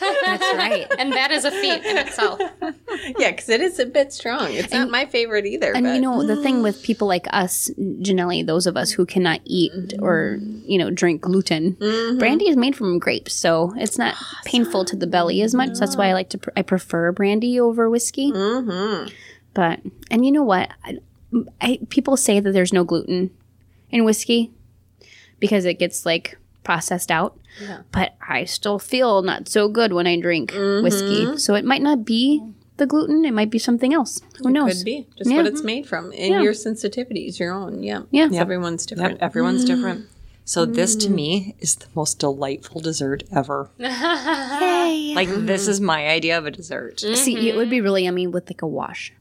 That's 0.00 0.56
right. 0.56 0.86
And 0.98 1.12
that 1.12 1.30
is 1.30 1.44
a 1.44 1.50
feat 1.50 1.84
in 1.84 1.96
itself. 1.96 2.40
yeah, 3.18 3.30
because 3.30 3.48
it 3.48 3.60
is 3.60 3.78
a 3.78 3.86
bit 3.86 4.12
strong. 4.12 4.52
It's 4.52 4.72
not 4.72 4.90
my 4.90 5.06
favorite 5.06 5.46
either. 5.46 5.72
And 5.72 5.84
but 5.84 5.94
you 5.94 6.00
know 6.00 6.26
the 6.26 6.40
thing 6.42 6.56
mm. 6.56 6.62
with 6.62 6.82
people 6.82 7.08
like 7.08 7.26
us, 7.30 7.70
Janelle, 7.78 8.46
those 8.46 8.66
of 8.66 8.76
us 8.76 8.90
who 8.90 9.06
cannot 9.06 9.40
eat 9.44 9.94
or 10.00 10.38
you 10.64 10.78
know 10.78 10.90
drink 10.90 11.22
gluten, 11.22 11.74
mm-hmm. 11.76 12.18
brandy 12.18 12.48
is 12.48 12.56
made 12.56 12.76
from 12.76 12.98
grapes, 12.98 13.34
so 13.34 13.72
it's 13.76 13.98
not 13.98 14.14
ah, 14.16 14.40
painful 14.44 14.84
to 14.86 14.96
the 14.96 15.06
belly 15.06 15.42
as 15.42 15.54
much. 15.54 15.78
That's 15.78 15.96
why 15.96 16.08
I 16.08 16.12
like 16.12 16.30
to. 16.30 16.38
Pr- 16.38 16.50
I 16.56 16.62
prefer 16.62 17.12
brandy 17.12 17.58
over 17.58 17.88
whiskey. 17.90 18.32
Mhm. 18.32 19.12
But 19.54 19.80
and 20.10 20.24
you 20.24 20.32
know 20.32 20.44
what? 20.44 20.70
I, 20.84 20.98
I 21.60 21.80
people 21.88 22.16
say 22.16 22.40
that 22.40 22.52
there's 22.52 22.72
no 22.72 22.84
gluten 22.84 23.30
in 23.90 24.04
whiskey 24.04 24.52
because 25.40 25.64
it 25.64 25.78
gets 25.78 26.04
like 26.06 26.38
processed 26.68 27.10
out. 27.10 27.34
But 27.92 28.14
I 28.20 28.44
still 28.44 28.78
feel 28.78 29.22
not 29.22 29.48
so 29.48 29.70
good 29.70 29.94
when 29.94 30.06
I 30.06 30.20
drink 30.20 30.52
whiskey. 30.52 31.24
Mm-hmm. 31.24 31.36
So 31.38 31.54
it 31.54 31.64
might 31.64 31.80
not 31.80 32.04
be 32.04 32.44
the 32.76 32.84
gluten. 32.84 33.24
It 33.24 33.32
might 33.32 33.48
be 33.48 33.58
something 33.58 33.94
else. 33.94 34.20
Who 34.42 34.50
knows? 34.50 34.72
It 34.72 34.74
could 34.76 34.84
be 34.84 35.06
just 35.16 35.30
Yeah. 35.30 35.38
what 35.38 35.46
it's 35.46 35.62
made 35.62 35.86
from. 35.86 36.12
And 36.12 36.34
Yeah. 36.34 36.42
your 36.42 36.52
sensitivities, 36.52 37.38
your 37.38 37.54
own. 37.54 37.82
Yeah. 37.82 38.02
Yeah. 38.10 38.28
Everyone's 38.34 38.84
different. 38.84 39.12
Yep, 39.12 39.22
everyone's 39.22 39.64
mm. 39.64 39.68
different. 39.68 40.08
So 40.44 40.66
this 40.66 40.94
to 40.96 41.08
mm. 41.08 41.14
me 41.14 41.56
is 41.58 41.76
the 41.76 41.86
most 41.94 42.18
delightful 42.18 42.82
dessert 42.82 43.24
ever. 43.34 43.70
Yay. 43.78 45.14
Like 45.16 45.30
this 45.30 45.62
mm-hmm. 45.62 45.70
is 45.70 45.80
my 45.80 46.06
idea 46.06 46.36
of 46.36 46.44
a 46.44 46.50
dessert. 46.50 47.00
See, 47.00 47.48
it 47.48 47.56
would 47.56 47.70
be 47.70 47.80
really 47.80 48.04
yummy 48.04 48.26
with 48.26 48.50
like 48.50 48.60
a 48.60 48.66
wash. 48.66 49.14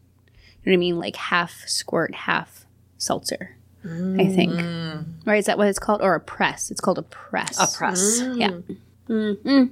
You 0.66 0.72
know 0.72 0.72
what 0.72 0.74
I 0.74 0.86
mean? 0.88 1.00
Like 1.00 1.16
half 1.16 1.64
squirt, 1.66 2.14
half 2.14 2.66
seltzer. 2.98 3.56
I 3.86 4.28
think. 4.28 4.52
Mm. 4.52 4.87
Right? 5.28 5.40
Is 5.40 5.46
that 5.46 5.58
what 5.58 5.68
it's 5.68 5.78
called? 5.78 6.02
Or 6.02 6.16
a 6.16 6.22
press? 6.22 6.72
It's 6.72 6.80
called 6.80 6.98
a 6.98 7.04
press. 7.04 7.60
A 7.60 7.78
press. 7.78 8.22
Mm. 8.22 8.40
Yeah. 8.40 8.50
Mm-hmm. 9.10 9.48
Mm. 9.48 9.72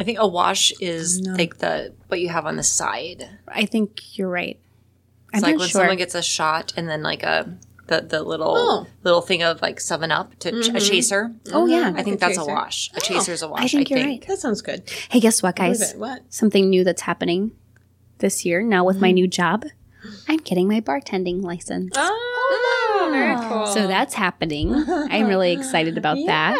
I 0.00 0.04
think 0.04 0.18
a 0.18 0.26
wash 0.26 0.72
is 0.80 1.20
like 1.20 1.58
the 1.58 1.94
what 2.08 2.20
you 2.20 2.28
have 2.28 2.44
on 2.44 2.56
the 2.56 2.64
side. 2.64 3.28
I 3.46 3.66
think 3.66 4.18
you're 4.18 4.28
right. 4.28 4.58
I'm 5.32 5.38
It's 5.38 5.42
like 5.44 5.52
not 5.54 5.60
when 5.60 5.68
sure. 5.68 5.80
someone 5.80 5.96
gets 5.96 6.16
a 6.16 6.22
shot 6.22 6.72
and 6.76 6.88
then 6.88 7.04
like 7.04 7.22
a 7.22 7.56
the, 7.86 8.00
the 8.00 8.22
little 8.22 8.54
Oh. 8.56 8.86
little 9.04 9.20
thing 9.20 9.44
of 9.44 9.62
like 9.62 9.78
seven 9.78 10.10
up 10.10 10.36
to 10.40 10.50
ch- 10.50 10.54
a 10.54 10.72
mm-hmm. 10.72 10.78
chaser. 10.78 11.32
oh 11.52 11.66
yeah. 11.66 11.92
I 11.94 12.02
think 12.02 12.16
a 12.16 12.18
that's 12.18 12.38
a 12.38 12.44
wash. 12.44 12.90
A 12.94 12.96
oh. 12.96 13.00
chaser's 13.00 13.42
a 13.42 13.48
wash. 13.48 13.62
I 13.62 13.68
think 13.68 13.90
you're 13.90 14.00
right. 14.04 14.26
That 14.26 14.38
sounds 14.40 14.60
good. 14.60 14.90
Hey, 15.08 15.20
guess 15.20 15.40
what, 15.40 15.54
guys? 15.54 15.94
What? 15.94 16.22
Something 16.30 16.68
new 16.68 16.82
that's 16.82 17.02
happening 17.02 17.52
this 18.18 18.44
year 18.44 18.60
now 18.60 18.84
with 18.84 19.00
my 19.00 19.08
mm-hmm. 19.08 19.14
new 19.14 19.28
job. 19.28 19.64
I'm 20.28 20.38
getting 20.38 20.68
my 20.68 20.80
bartending 20.80 21.42
license. 21.42 21.92
Oh, 21.96 22.10
mm. 22.10 22.85
Very 23.18 23.48
cool. 23.48 23.66
So 23.66 23.86
that's 23.86 24.14
happening. 24.14 24.74
I'm 24.74 25.26
really 25.26 25.52
excited 25.52 25.98
about 25.98 26.18
that. 26.26 26.56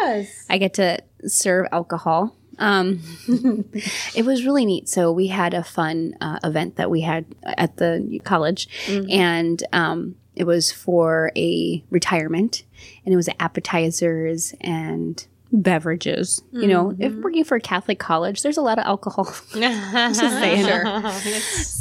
I 0.49 0.57
get 0.57 0.73
to 0.75 0.99
serve 1.25 1.67
alcohol. 1.71 2.35
Um, 2.59 3.01
it 4.15 4.25
was 4.25 4.45
really 4.45 4.65
neat. 4.65 4.89
So 4.89 5.11
we 5.11 5.27
had 5.27 5.53
a 5.53 5.63
fun 5.63 6.15
uh, 6.21 6.39
event 6.43 6.75
that 6.77 6.89
we 6.89 7.01
had 7.01 7.25
at 7.43 7.77
the 7.77 8.19
college, 8.23 8.67
and 9.09 9.61
um, 9.73 10.15
it 10.35 10.45
was 10.45 10.71
for 10.71 11.31
a 11.35 11.83
retirement, 11.89 12.63
and 13.05 13.13
it 13.13 13.15
was 13.15 13.29
appetizers 13.39 14.53
and 14.61 15.25
beverages. 15.51 16.43
You 16.51 16.67
know, 16.67 16.95
if 16.99 17.13
working 17.15 17.43
for 17.43 17.55
a 17.55 17.61
Catholic 17.61 17.99
college, 17.99 18.41
there's 18.43 18.57
a 18.57 18.61
lot 18.61 18.79
of 18.79 18.85
alcohol. 18.85 19.25
Just 19.53 20.19
saying. 20.19 20.67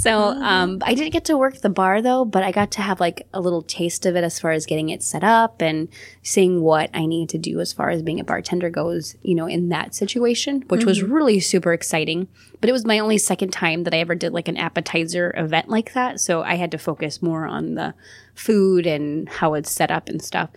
So 0.06 0.20
um, 0.28 0.78
I 0.82 0.94
didn't 0.94 1.12
get 1.12 1.24
to 1.24 1.36
work 1.36 1.60
the 1.62 1.68
bar 1.68 2.00
though, 2.00 2.24
but 2.24 2.44
I 2.44 2.52
got 2.52 2.70
to 2.72 2.82
have 2.82 3.00
like 3.00 3.26
a 3.34 3.40
little 3.40 3.62
taste 3.62 4.06
of 4.06 4.14
it 4.14 4.22
as 4.22 4.38
far 4.38 4.52
as 4.52 4.64
getting 4.64 4.88
it 4.90 5.02
set 5.02 5.24
up 5.24 5.60
and 5.60 5.88
seeing 6.22 6.60
what 6.62 6.90
I 6.94 7.06
need 7.06 7.28
to 7.30 7.38
do 7.38 7.58
as 7.58 7.72
far 7.72 7.90
as 7.90 8.02
being 8.02 8.20
a 8.20 8.24
bartender 8.24 8.70
goes, 8.70 9.16
you 9.22 9.34
know, 9.34 9.46
in 9.46 9.68
that 9.70 9.96
situation, 9.96 10.62
which 10.68 10.84
was 10.84 11.02
really 11.02 11.40
super 11.40 11.72
exciting. 11.72 12.28
But 12.60 12.70
it 12.70 12.72
was 12.72 12.84
my 12.84 13.00
only 13.00 13.18
second 13.18 13.50
time 13.52 13.82
that 13.82 13.92
I 13.94 13.98
ever 13.98 14.14
did 14.14 14.32
like 14.32 14.46
an 14.46 14.56
appetizer 14.56 15.34
event 15.36 15.68
like 15.68 15.92
that. 15.94 16.20
So 16.20 16.42
I 16.42 16.54
had 16.54 16.70
to 16.70 16.78
focus 16.78 17.20
more 17.20 17.46
on 17.46 17.74
the 17.74 17.94
food 18.34 18.86
and 18.86 19.28
how 19.28 19.54
it's 19.54 19.70
set 19.72 19.90
up 19.90 20.08
and 20.08 20.22
stuff. 20.22 20.50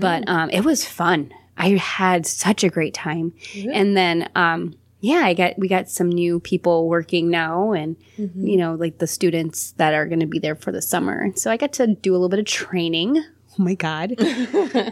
But 0.00 0.28
um, 0.28 0.50
it 0.50 0.64
was 0.64 0.84
fun. 0.84 1.32
I 1.58 1.70
had 1.70 2.26
such 2.26 2.64
a 2.64 2.68
great 2.68 2.94
time. 2.94 3.32
And 3.72 3.96
then, 3.96 4.28
um, 4.34 4.74
yeah, 5.00 5.20
I 5.24 5.34
got 5.34 5.58
we 5.58 5.68
got 5.68 5.88
some 5.88 6.08
new 6.08 6.40
people 6.40 6.88
working 6.88 7.30
now, 7.30 7.72
and 7.72 7.96
you 8.16 8.56
know, 8.56 8.74
like 8.74 8.98
the 8.98 9.06
students 9.06 9.72
that 9.72 9.94
are 9.94 10.06
going 10.06 10.20
to 10.20 10.26
be 10.26 10.38
there 10.38 10.56
for 10.56 10.72
the 10.72 10.82
summer. 10.82 11.30
So 11.36 11.50
I 11.50 11.56
got 11.56 11.72
to 11.74 11.86
do 11.94 12.12
a 12.12 12.14
little 12.14 12.28
bit 12.30 12.38
of 12.40 12.46
training, 12.46 13.18
oh 13.18 13.62
my 13.62 13.74
god, 13.74 14.14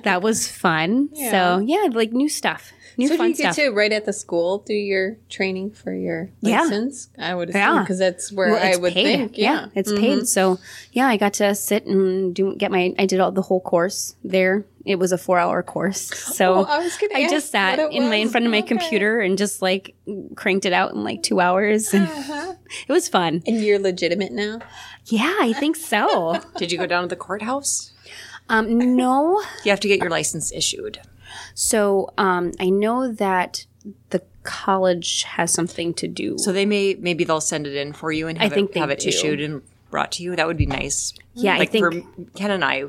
that 0.05 0.21
was 0.23 0.47
fun. 0.49 1.09
So 1.31 1.59
yeah, 1.67 1.89
like 1.91 2.13
new 2.13 2.29
stuff, 2.29 2.73
new 2.97 3.09
So 3.09 3.15
do 3.15 3.19
fun 3.19 3.31
you 3.31 3.35
get 3.37 3.55
to 3.57 3.71
right 3.71 3.93
at 3.93 4.05
the 4.05 4.13
school 4.13 4.59
do 4.59 4.75
your 4.75 5.17
training 5.29 5.71
for 5.73 5.93
your 5.93 6.31
Yeah. 6.41 6.63
license? 6.63 7.09
I 7.19 7.35
would 7.35 7.51
assume 7.51 7.61
Yeah. 7.61 7.81
because 7.81 7.99
that's 7.99 8.31
where 8.33 8.53
Well, 8.53 8.63
I 8.73 8.77
would 8.77 8.93
paid. 8.93 9.05
think. 9.05 9.39
Yeah, 9.39 9.67
Mm-hmm. 9.67 9.79
it's 9.79 9.93
paid. 9.93 10.29
So 10.29 10.59
yeah, 10.93 11.07
I 11.09 11.17
got 11.17 11.35
to 11.35 11.55
sit 11.55 11.87
and 11.87 12.35
do 12.35 12.55
get 12.57 12.71
my. 12.71 12.95
I 12.99 13.07
did 13.07 13.21
all 13.21 13.33
the 13.33 13.43
whole 13.43 13.61
course 13.61 14.15
there. 14.25 14.65
It 14.85 14.99
was 14.99 15.13
a 15.13 15.19
four 15.19 15.39
hour 15.39 15.63
course. 15.63 16.11
So 16.35 16.55
Oh, 16.55 16.65
I 16.69 16.79
was 16.79 16.97
gonna 16.99 17.15
I 17.15 17.29
just 17.29 17.51
sat 17.51 17.79
what 17.79 17.93
it 17.93 17.97
in 17.97 18.09
my 18.09 18.17
in 18.17 18.29
front 18.29 18.45
of 18.47 18.53
my 18.53 18.59
Okay. 18.59 18.69
computer 18.69 19.21
and 19.21 19.39
just 19.39 19.63
like 19.63 19.95
cranked 20.37 20.67
it 20.67 20.73
out 20.73 20.93
in 20.95 21.03
like 21.05 21.23
two 21.23 21.41
hours, 21.41 21.95
and 21.95 22.07
Uh-huh. 22.09 22.55
it 22.89 22.93
was 22.93 23.09
fun. 23.09 23.43
And 23.47 23.63
you're 23.65 23.79
legitimate 23.79 24.33
now. 24.33 24.61
Yeah, 25.07 25.35
I 25.41 25.53
think 25.55 25.77
so. 25.77 26.41
Did 26.59 26.71
you 26.73 26.79
go 26.79 26.87
down 26.87 27.03
to 27.03 27.09
the 27.09 27.17
courthouse? 27.17 27.93
um, 28.51 28.95
no, 28.95 29.41
You 29.65 29.71
have 29.71 29.81
to 29.81 29.89
get 29.89 30.01
your 30.01 30.11
license 30.11 30.53
issued. 30.53 30.99
So 31.55 32.13
um, 32.19 32.53
I 32.61 32.71
know 32.71 33.13
that 33.13 33.67
the 34.11 34.23
college 34.43 35.23
has 35.25 35.53
something 35.53 35.95
to 35.95 36.09
do. 36.09 36.37
So 36.39 36.53
they 36.53 36.67
may 36.67 36.95
maybe 36.95 37.25
they'll 37.25 37.41
send 37.41 37.67
it 37.67 37.75
in 37.75 37.93
for 37.93 38.13
you 38.13 38.29
and 38.29 38.39
have 38.39 38.53
I 38.53 38.55
think 38.55 38.71
it 38.71 38.79
have 38.79 38.91
it 38.91 39.01
do. 39.01 39.09
issued 39.09 39.41
and 39.41 39.63
brought 39.91 40.13
to 40.13 40.23
you. 40.23 40.37
That 40.37 40.47
would 40.47 40.57
be 40.57 40.67
nice. 40.67 41.15
Yeah, 41.35 41.55
I 41.55 41.59
like 41.59 41.71
think- 41.71 41.85
for 42.05 42.25
Ken 42.37 42.51
and 42.51 42.65
I, 42.65 42.85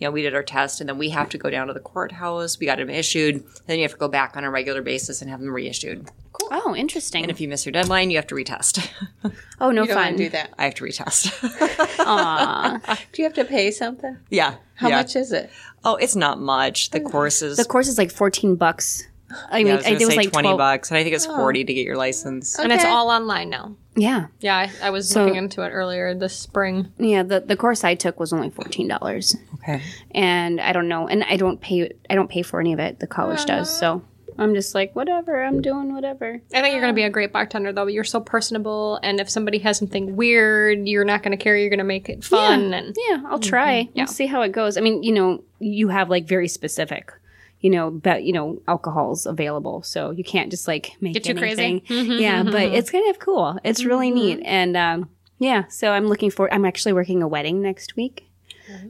you 0.00 0.08
know, 0.08 0.10
we 0.10 0.22
did 0.22 0.34
our 0.34 0.42
test 0.42 0.80
and 0.80 0.88
then 0.88 0.96
we 0.96 1.10
have 1.10 1.28
to 1.28 1.38
go 1.38 1.50
down 1.50 1.66
to 1.66 1.74
the 1.74 1.80
courthouse. 1.80 2.58
We 2.58 2.64
got 2.64 2.78
them 2.78 2.88
issued. 2.88 3.44
Then 3.66 3.78
you 3.78 3.84
have 3.84 3.92
to 3.92 3.98
go 3.98 4.08
back 4.08 4.36
on 4.36 4.44
a 4.44 4.50
regular 4.50 4.80
basis 4.80 5.20
and 5.20 5.30
have 5.30 5.40
them 5.40 5.52
reissued. 5.52 6.08
Cool. 6.32 6.48
Oh, 6.50 6.74
interesting. 6.74 7.22
And 7.22 7.30
if 7.30 7.38
you 7.38 7.48
miss 7.48 7.66
your 7.66 7.72
deadline, 7.72 8.10
you 8.10 8.16
have 8.16 8.26
to 8.28 8.34
retest. 8.34 8.90
oh, 9.60 9.70
no 9.70 9.82
You 9.82 9.88
don't 9.88 9.88
fun. 9.88 9.96
want 9.96 10.16
to 10.16 10.24
do 10.24 10.28
that. 10.30 10.54
I 10.58 10.64
have 10.64 10.74
to 10.76 10.84
retest. 10.84 11.98
Aw. 12.00 12.98
Do 13.12 13.22
you 13.22 13.26
have 13.26 13.34
to 13.34 13.44
pay 13.44 13.70
something? 13.70 14.16
yeah. 14.30 14.54
How 14.74 14.88
yeah. 14.88 14.96
much 14.96 15.14
is 15.14 15.30
it? 15.30 15.50
Oh, 15.84 15.96
it's 15.96 16.16
not 16.16 16.40
much. 16.40 16.88
The 16.88 17.02
oh. 17.02 17.08
courses. 17.10 17.58
the 17.58 17.66
course 17.66 17.86
is 17.86 17.98
like 17.98 18.10
fourteen 18.10 18.56
bucks. 18.56 19.06
I 19.50 19.58
mean, 19.58 19.66
yeah, 19.66 19.72
I 19.74 19.76
was 19.76 19.84
I 19.84 19.88
think 19.90 20.00
it 20.00 20.04
was 20.06 20.14
say 20.14 20.20
like 20.20 20.32
twenty 20.32 20.46
12 20.46 20.58
bucks, 20.58 20.90
and 20.90 20.96
I 20.96 21.02
think 21.02 21.14
it's 21.14 21.26
oh. 21.26 21.36
forty 21.36 21.64
to 21.64 21.74
get 21.74 21.84
your 21.84 21.98
license. 21.98 22.58
And 22.58 22.72
it's 22.72 22.86
all 22.86 23.10
online 23.10 23.50
now. 23.50 23.76
Yeah, 23.96 24.26
Yeah, 24.40 24.56
I, 24.56 24.70
I 24.86 24.90
was 24.90 25.08
So- 25.10 25.24
looking 25.24 25.36
into 25.36 25.62
it 25.62 25.70
earlier 25.70 26.14
this 26.14 26.36
spring. 26.36 26.92
yeah. 26.98 27.22
The 27.22 27.40
the 27.40 27.56
course 27.56 27.82
I 27.84 27.94
took 27.96 28.20
was 28.20 28.32
only 28.32 28.50
fourteen 28.50 28.86
dollars, 28.88 29.36
Okay. 29.54 29.82
and 30.12 30.60
I 30.60 30.72
don't 30.72 30.88
know, 30.88 31.08
and 31.08 31.24
I 31.24 31.36
don't 31.36 31.60
pay. 31.60 31.90
I 32.08 32.14
don't 32.14 32.30
pay 32.30 32.42
for 32.42 32.60
any 32.60 32.72
of 32.72 32.78
it. 32.78 33.00
The 33.00 33.06
college 33.08 33.44
does, 33.46 33.68
uh. 33.68 33.80
so 33.80 34.02
I'm 34.38 34.54
just 34.54 34.74
like 34.76 34.94
whatever. 34.94 35.42
I'm 35.44 35.60
doing 35.60 35.92
whatever. 35.92 36.40
I 36.54 36.60
think 36.62 36.72
you're 36.72 36.80
going 36.80 36.94
to 36.94 36.96
be 36.96 37.02
a 37.02 37.10
great 37.10 37.32
bartender, 37.32 37.72
though. 37.72 37.88
You're 37.88 38.04
so 38.04 38.20
personable, 38.20 39.00
and 39.02 39.20
if 39.20 39.28
somebody 39.28 39.58
has 39.58 39.76
something 39.76 40.14
weird, 40.16 40.86
you're 40.88 41.04
not 41.04 41.22
going 41.24 41.36
to 41.36 41.42
care. 41.42 41.56
You're 41.56 41.68
going 41.68 41.78
to 41.78 41.84
make 41.84 42.08
it 42.08 42.22
fun, 42.24 42.72
and 42.72 42.96
Yeah, 43.08 43.22
I'll 43.26 43.38
mm-hmm. 43.38 43.48
try. 43.50 43.78
Yeah. 43.92 44.04
We'll 44.04 44.06
see 44.06 44.26
how 44.26 44.42
it 44.42 44.52
goes. 44.52 44.76
I 44.78 44.82
mean, 44.82 45.02
you 45.02 45.12
know, 45.12 45.42
you 45.58 45.88
have 45.88 46.08
like 46.08 46.26
very 46.28 46.48
specific, 46.48 47.12
you 47.60 47.70
know, 47.70 47.90
but 47.90 48.24
you 48.24 48.32
know, 48.32 48.60
alcohols 48.66 49.26
available, 49.26 49.82
so 49.82 50.10
you 50.10 50.24
can't 50.24 50.50
just 50.50 50.66
like 50.66 50.96
make 51.00 51.14
Get 51.14 51.24
too 51.24 51.34
crazy. 51.34 51.84
Mm-hmm. 51.86 52.12
yeah, 52.12 52.42
but 52.42 52.54
mm-hmm. 52.54 52.74
it's 52.74 52.90
kind 52.90 53.08
of 53.10 53.18
cool. 53.18 53.58
It's 53.64 53.84
really 53.84 54.08
mm-hmm. 54.08 54.38
neat, 54.38 54.42
and 54.44 54.76
um, 54.76 55.10
yeah. 55.38 55.66
So 55.68 55.92
I'm 55.92 56.06
looking 56.06 56.30
for. 56.30 56.52
I'm 56.52 56.64
actually 56.64 56.94
working 56.94 57.22
a 57.22 57.28
wedding 57.28 57.60
next 57.60 57.96
week, 57.96 58.30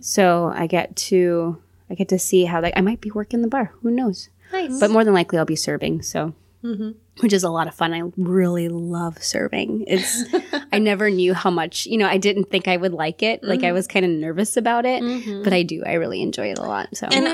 so 0.00 0.52
I 0.54 0.66
get 0.66 0.94
to 0.96 1.60
I 1.90 1.94
get 1.94 2.08
to 2.08 2.18
see 2.18 2.44
how 2.44 2.60
that. 2.60 2.78
I 2.78 2.80
might 2.80 3.00
be 3.00 3.10
working 3.10 3.42
the 3.42 3.48
bar. 3.48 3.72
Who 3.82 3.90
knows? 3.90 4.28
nice. 4.52 4.78
But 4.78 4.90
more 4.90 5.04
than 5.04 5.14
likely, 5.14 5.38
I'll 5.38 5.44
be 5.44 5.56
serving. 5.56 6.02
So. 6.02 6.34
Which 7.20 7.32
is 7.32 7.42
a 7.42 7.48
lot 7.48 7.68
of 7.68 7.74
fun. 7.74 7.94
I 7.94 8.02
really 8.18 8.68
love 8.68 9.22
serving. 9.22 9.84
It's 9.86 10.24
I 10.72 10.78
never 10.78 11.08
knew 11.08 11.32
how 11.32 11.50
much, 11.50 11.86
you 11.86 11.96
know, 11.96 12.06
I 12.06 12.18
didn't 12.18 12.50
think 12.50 12.68
I 12.68 12.76
would 12.76 12.92
like 12.92 13.22
it. 13.22 13.42
Like 13.42 13.62
I 13.62 13.72
was 13.72 13.86
kind 13.86 14.04
of 14.04 14.10
nervous 14.10 14.58
about 14.58 14.84
it, 14.84 15.02
but 15.42 15.54
I 15.54 15.62
do. 15.62 15.82
I 15.84 15.94
really 15.94 16.20
enjoy 16.20 16.50
it 16.50 16.58
a 16.58 16.62
lot. 16.62 16.94
So 16.94 17.06
And 17.06 17.26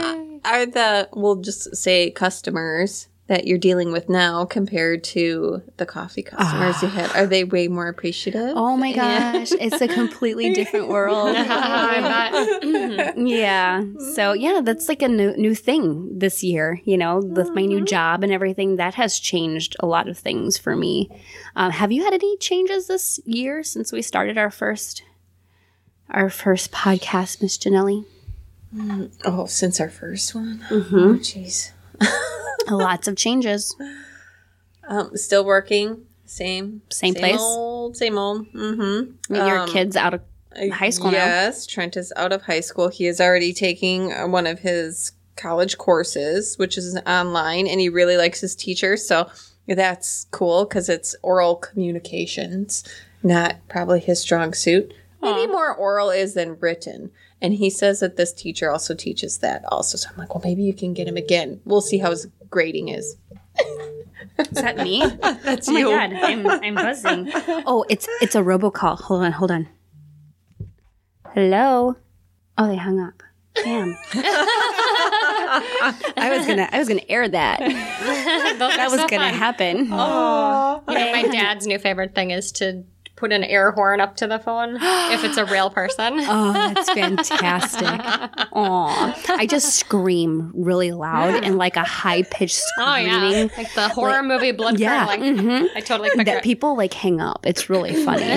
are 0.46 0.66
the 0.66 1.08
we'll 1.12 1.36
just 1.36 1.76
say 1.76 2.10
customers 2.10 3.08
that 3.28 3.46
you're 3.46 3.58
dealing 3.58 3.90
with 3.90 4.08
now 4.08 4.44
compared 4.44 5.02
to 5.02 5.60
the 5.78 5.86
coffee 5.86 6.22
customers 6.22 6.80
you 6.80 6.88
had? 6.88 7.10
Are 7.16 7.26
they 7.26 7.42
way 7.42 7.66
more 7.66 7.88
appreciative? 7.88 8.52
Oh 8.56 8.76
my 8.76 8.92
gosh, 8.92 9.50
it's 9.52 9.80
a 9.80 9.88
completely 9.88 10.52
different 10.54 10.88
world. 10.88 11.34
Yeah. 13.16 13.84
So 14.14 14.32
yeah, 14.32 14.60
that's 14.62 14.88
like 14.88 15.02
a 15.02 15.08
new, 15.08 15.36
new 15.36 15.54
thing 15.54 16.18
this 16.18 16.44
year. 16.44 16.80
You 16.84 16.96
know, 16.96 17.18
with 17.18 17.50
my 17.50 17.64
new 17.64 17.84
job 17.84 18.22
and 18.22 18.32
everything, 18.32 18.76
that 18.76 18.94
has 18.94 19.18
changed 19.18 19.76
a 19.80 19.86
lot 19.86 20.08
of 20.08 20.16
things 20.18 20.56
for 20.56 20.76
me. 20.76 21.10
Um, 21.56 21.72
have 21.72 21.90
you 21.90 22.04
had 22.04 22.14
any 22.14 22.36
changes 22.36 22.86
this 22.86 23.18
year 23.24 23.62
since 23.62 23.90
we 23.92 24.02
started 24.02 24.38
our 24.38 24.50
first 24.50 25.02
our 26.10 26.30
first 26.30 26.70
podcast, 26.70 27.42
Miss 27.42 27.58
Janelli? 27.58 28.04
Oh, 29.24 29.46
since 29.46 29.80
our 29.80 29.88
first 29.88 30.34
one. 30.34 30.64
Mm-hmm. 30.68 30.96
Oh, 30.96 31.14
jeez. 31.14 31.72
Lots 32.70 33.08
of 33.08 33.16
changes. 33.16 33.74
Um, 34.88 35.16
still 35.16 35.44
working. 35.44 36.04
Same. 36.24 36.82
Same 36.90 37.14
place? 37.14 37.32
Same 37.32 37.40
old, 37.40 37.96
same 37.96 38.18
old. 38.18 38.52
Mm-hmm. 38.52 39.34
I 39.34 39.38
mean, 39.38 39.46
your 39.46 39.66
kids 39.68 39.96
out 39.96 40.14
of 40.14 40.22
high 40.72 40.90
school 40.90 41.10
now. 41.10 41.18
Yes, 41.18 41.66
Trent 41.66 41.96
is 41.96 42.12
out 42.16 42.32
of 42.32 42.42
high 42.42 42.60
school. 42.60 42.88
He 42.88 43.06
is 43.06 43.20
already 43.20 43.52
taking 43.52 44.12
uh, 44.12 44.26
one 44.26 44.46
of 44.46 44.60
his 44.60 45.12
college 45.36 45.78
courses, 45.78 46.58
which 46.58 46.76
is 46.76 46.98
online, 47.06 47.66
and 47.66 47.80
he 47.80 47.88
really 47.88 48.16
likes 48.16 48.40
his 48.40 48.56
teacher. 48.56 48.96
So 48.96 49.30
that's 49.66 50.26
cool 50.30 50.64
because 50.64 50.88
it's 50.88 51.14
oral 51.22 51.56
communications, 51.56 52.84
not 53.22 53.56
probably 53.68 54.00
his 54.00 54.20
strong 54.20 54.54
suit. 54.54 54.92
Maybe 55.22 55.50
more 55.50 55.74
oral 55.74 56.10
is 56.10 56.34
than 56.34 56.56
written. 56.60 57.10
And 57.42 57.52
he 57.54 57.68
says 57.70 58.00
that 58.00 58.16
this 58.16 58.32
teacher 58.32 58.70
also 58.70 58.94
teaches 58.94 59.38
that 59.38 59.64
also. 59.70 59.98
So 59.98 60.08
I'm 60.10 60.16
like, 60.16 60.34
well, 60.34 60.42
maybe 60.44 60.62
you 60.62 60.72
can 60.72 60.94
get 60.94 61.06
him 61.06 61.16
again. 61.18 61.60
We'll 61.64 61.80
see 61.82 61.98
how 61.98 62.10
his 62.10 62.26
grading 62.48 62.88
is. 62.88 63.16
Is 64.38 64.48
that 64.62 64.78
me? 64.78 65.04
That's 65.22 65.68
Oh 65.68 65.72
my 65.72 65.78
you. 65.80 65.86
god, 65.90 66.12
I'm 66.14 66.46
I'm 66.46 66.74
buzzing. 66.74 67.30
Oh, 67.66 67.84
it's 67.88 68.06
it's 68.20 68.34
a 68.34 68.40
robocall. 68.42 68.98
Hold 69.00 69.22
on, 69.24 69.32
hold 69.32 69.50
on. 69.50 69.68
Hello. 71.34 71.96
Oh, 72.58 72.66
they 72.66 72.76
hung 72.76 73.00
up. 73.00 73.22
Damn. 73.54 73.96
I 76.18 76.34
was 76.36 76.46
gonna 76.46 76.68
I 76.72 76.78
was 76.78 76.88
gonna 76.88 77.00
air 77.08 77.28
that. 77.28 77.58
That 77.60 78.88
was 78.90 79.00
gonna 79.10 79.32
happen. 79.32 79.88
Oh, 79.92 80.82
You 80.88 80.94
know, 80.94 81.12
my 81.12 81.22
dad's 81.24 81.66
new 81.66 81.78
favorite 81.78 82.14
thing 82.14 82.30
is 82.30 82.52
to 82.52 82.84
put 83.16 83.32
an 83.32 83.42
air 83.44 83.70
horn 83.70 83.98
up 84.00 84.14
to 84.16 84.26
the 84.26 84.38
phone 84.38 84.76
if 84.80 85.24
it's 85.24 85.36
a 85.38 85.44
real 85.46 85.70
person. 85.70 86.20
Oh, 86.28 86.52
that's 86.52 86.90
fantastic. 86.92 87.88
Aw. 88.52 89.22
I 89.28 89.46
just 89.46 89.74
scream 89.76 90.52
really 90.54 90.92
loud 90.92 91.42
and 91.44 91.56
like 91.56 91.76
a 91.76 91.82
high 91.84 92.22
pitched 92.24 92.62
Oh 92.78 92.82
screaming. 92.94 93.32
yeah, 93.32 93.48
like 93.56 93.72
the 93.74 93.88
horror 93.88 94.22
movie 94.22 94.52
Blood 94.52 94.78
Yeah, 94.78 95.06
Curdling. 95.06 95.36
mhm. 95.38 95.68
I 95.74 95.80
totally 95.80 96.10
picture 96.10 96.24
That 96.24 96.36
it. 96.38 96.42
people 96.44 96.76
like 96.76 96.92
hang 96.92 97.20
up. 97.20 97.46
It's 97.46 97.70
really 97.70 98.04
funny. 98.04 98.24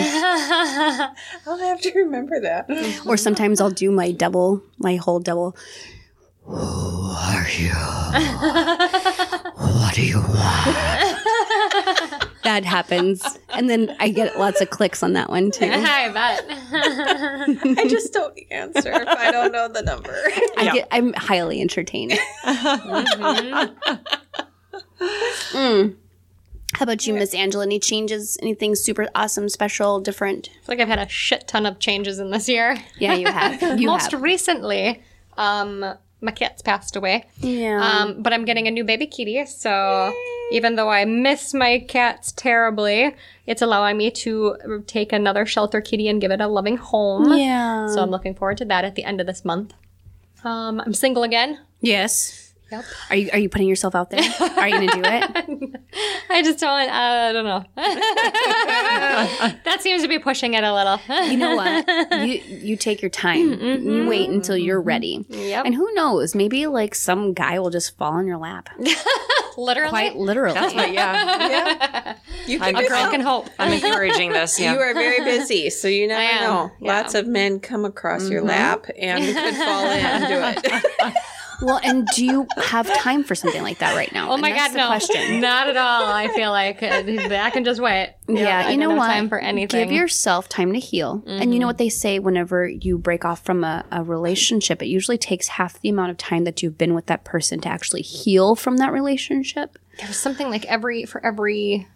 I'll 1.45 1.57
have 1.59 1.81
to 1.81 1.91
remember 1.95 2.39
that. 2.39 2.69
or 3.05 3.17
sometimes 3.17 3.59
I'll 3.59 3.69
do 3.69 3.91
my 3.91 4.11
double, 4.11 4.63
my 4.77 4.95
whole 4.95 5.19
double. 5.19 5.55
Who 6.45 6.55
are 6.55 7.47
you? 7.57 7.69
what 9.55 9.93
do 9.93 10.05
you 10.05 10.19
want? 10.19 11.17
That 12.43 12.65
happens. 12.65 13.23
And 13.49 13.69
then 13.69 13.95
I 13.99 14.09
get 14.09 14.39
lots 14.39 14.61
of 14.61 14.69
clicks 14.69 15.03
on 15.03 15.13
that 15.13 15.29
one 15.29 15.51
too. 15.51 15.65
I 15.71 16.09
bet. 16.09 16.45
I 17.77 17.87
just 17.87 18.13
don't 18.13 18.37
answer 18.51 18.91
if 18.91 19.07
I 19.07 19.31
don't 19.31 19.51
know 19.51 19.67
the 19.67 19.81
number. 19.81 20.15
I 20.57 20.71
get, 20.73 20.87
I'm 20.91 21.13
highly 21.13 21.61
entertained. 21.61 22.13
Mm. 24.99 25.95
How 26.73 26.83
about 26.83 27.05
you, 27.07 27.13
Miss 27.13 27.33
Angela? 27.33 27.63
Any 27.65 27.79
changes? 27.79 28.37
Anything 28.41 28.75
super 28.75 29.09
awesome, 29.15 29.49
special, 29.49 29.99
different? 29.99 30.49
I 30.49 30.53
feel 30.53 30.61
like 30.67 30.79
I've 30.79 30.87
had 30.87 30.99
a 30.99 31.09
shit 31.09 31.47
ton 31.47 31.65
of 31.65 31.79
changes 31.79 32.19
in 32.19 32.29
this 32.31 32.47
year. 32.47 32.77
Yeah, 32.97 33.15
you 33.15 33.27
have. 33.27 33.61
You 33.79 33.87
Most 33.87 34.11
have. 34.11 34.21
recently, 34.21 35.01
um, 35.37 35.83
my 36.21 36.31
cat's 36.31 36.61
passed 36.61 36.95
away. 36.95 37.25
Yeah. 37.37 37.81
Um, 37.81 38.21
but 38.21 38.33
I'm 38.33 38.45
getting 38.45 38.67
a 38.67 38.71
new 38.71 38.83
baby 38.83 39.07
kitty, 39.07 39.45
so 39.45 40.13
even 40.51 40.75
though 40.75 40.89
I 40.89 41.05
miss 41.05 41.53
my 41.53 41.79
cats 41.79 42.31
terribly, 42.31 43.15
it's 43.45 43.61
allowing 43.61 43.97
me 43.97 44.11
to 44.11 44.83
take 44.87 45.13
another 45.13 45.45
shelter 45.45 45.81
kitty 45.81 46.07
and 46.07 46.19
give 46.19 46.31
it 46.31 46.41
a 46.41 46.47
loving 46.47 46.77
home. 46.77 47.37
yeah. 47.37 47.87
So 47.87 48.01
I'm 48.01 48.09
looking 48.09 48.35
forward 48.35 48.57
to 48.57 48.65
that 48.65 48.83
at 48.85 48.95
the 48.95 49.03
end 49.03 49.21
of 49.21 49.27
this 49.27 49.45
month. 49.45 49.73
Um, 50.43 50.81
I'm 50.81 50.93
single 50.93 51.23
again. 51.23 51.59
yes. 51.81 52.48
Yep. 52.71 52.85
Are 53.09 53.15
you 53.15 53.29
are 53.33 53.39
you 53.39 53.49
putting 53.49 53.67
yourself 53.67 53.95
out 53.95 54.11
there? 54.11 54.19
Are 54.19 54.67
you 54.67 54.87
gonna 54.87 54.87
do 54.87 55.01
it? 55.03 55.81
I 56.29 56.43
just 56.43 56.59
don't. 56.59 56.89
Uh, 56.89 56.93
I 56.93 57.31
don't 57.33 57.45
know. 57.45 57.65
that 59.65 59.77
seems 59.81 60.03
to 60.03 60.07
be 60.07 60.19
pushing 60.19 60.53
it 60.53 60.63
a 60.63 60.73
little. 60.73 60.99
You 61.29 61.37
know 61.37 61.55
what? 61.55 61.87
You 62.19 62.41
you 62.47 62.75
take 62.75 63.01
your 63.01 63.09
time. 63.09 63.53
You 63.61 64.07
wait 64.07 64.29
until 64.29 64.57
you're 64.57 64.81
ready. 64.81 65.25
Yep. 65.29 65.65
And 65.65 65.75
who 65.75 65.91
knows? 65.93 66.35
Maybe 66.35 66.67
like 66.67 66.93
some 66.95 67.33
guy 67.33 67.59
will 67.59 67.69
just 67.69 67.97
fall 67.97 68.17
in 68.19 68.27
your 68.27 68.37
lap. 68.37 68.69
Literally. 69.57 69.89
Quite 69.89 70.15
literally. 70.15 70.53
That's 70.53 70.73
what, 70.73 70.91
yeah. 70.91 72.15
You 72.45 72.59
I'm, 72.61 72.75
can 72.75 72.85
a 72.85 72.87
girl 72.87 73.11
can 73.11 73.21
hope. 73.21 73.49
I'm 73.59 73.73
encouraging 73.73 74.31
this. 74.31 74.59
Yeah. 74.59 74.73
You 74.73 74.79
are 74.79 74.93
very 74.93 75.23
busy, 75.23 75.69
so 75.69 75.87
you 75.87 76.07
never 76.07 76.21
am, 76.21 76.43
know. 76.43 76.71
yeah. 76.79 76.99
Lots 76.99 77.13
of 77.13 77.27
men 77.27 77.59
come 77.59 77.85
across 77.85 78.29
your 78.29 78.41
lap 78.41 78.85
and 78.97 79.23
could 79.23 79.55
fall 79.55 79.89
into 79.89 80.59
it. 80.65 81.15
Well, 81.61 81.79
and 81.83 82.07
do 82.15 82.25
you 82.25 82.47
have 82.57 82.91
time 82.95 83.23
for 83.23 83.35
something 83.35 83.61
like 83.61 83.79
that 83.79 83.95
right 83.95 84.11
now? 84.13 84.31
Oh 84.31 84.37
my 84.37 84.51
that's 84.51 84.73
God, 84.73 84.77
no, 84.77 84.87
question. 84.87 85.41
not 85.41 85.69
at 85.69 85.77
all. 85.77 86.05
I 86.05 86.27
feel 86.29 86.51
like 86.51 86.81
uh, 86.83 87.03
I 87.05 87.49
can 87.49 87.63
just 87.63 87.81
wait. 87.81 88.13
Yeah, 88.27 88.63
I 88.67 88.71
you 88.71 88.77
know 88.77 88.91
what? 88.91 89.07
Time 89.07 89.29
for 89.29 89.39
anything. 89.39 89.87
Give 89.87 89.91
yourself 89.91 90.47
time 90.49 90.73
to 90.73 90.79
heal. 90.79 91.23
And 91.25 91.53
you 91.53 91.59
know 91.59 91.63
mm-hmm. 91.63 91.67
what 91.67 91.77
they 91.77 91.89
say 91.89 92.19
whenever 92.19 92.67
you 92.67 92.97
break 92.97 93.25
off 93.25 93.43
from 93.43 93.63
a, 93.63 93.85
a 93.91 94.03
relationship, 94.03 94.81
it 94.81 94.87
usually 94.87 95.17
takes 95.17 95.47
half 95.47 95.79
the 95.81 95.89
amount 95.89 96.11
of 96.11 96.17
time 96.17 96.43
that 96.43 96.61
you've 96.61 96.77
been 96.77 96.93
with 96.93 97.07
that 97.07 97.23
person 97.23 97.59
to 97.61 97.69
actually 97.69 98.01
heal 98.01 98.55
from 98.55 98.77
that 98.77 98.91
relationship. 98.91 99.77
There's 99.97 100.17
something 100.17 100.49
like 100.49 100.65
every 100.65 101.05
for 101.05 101.25
every. 101.25 101.87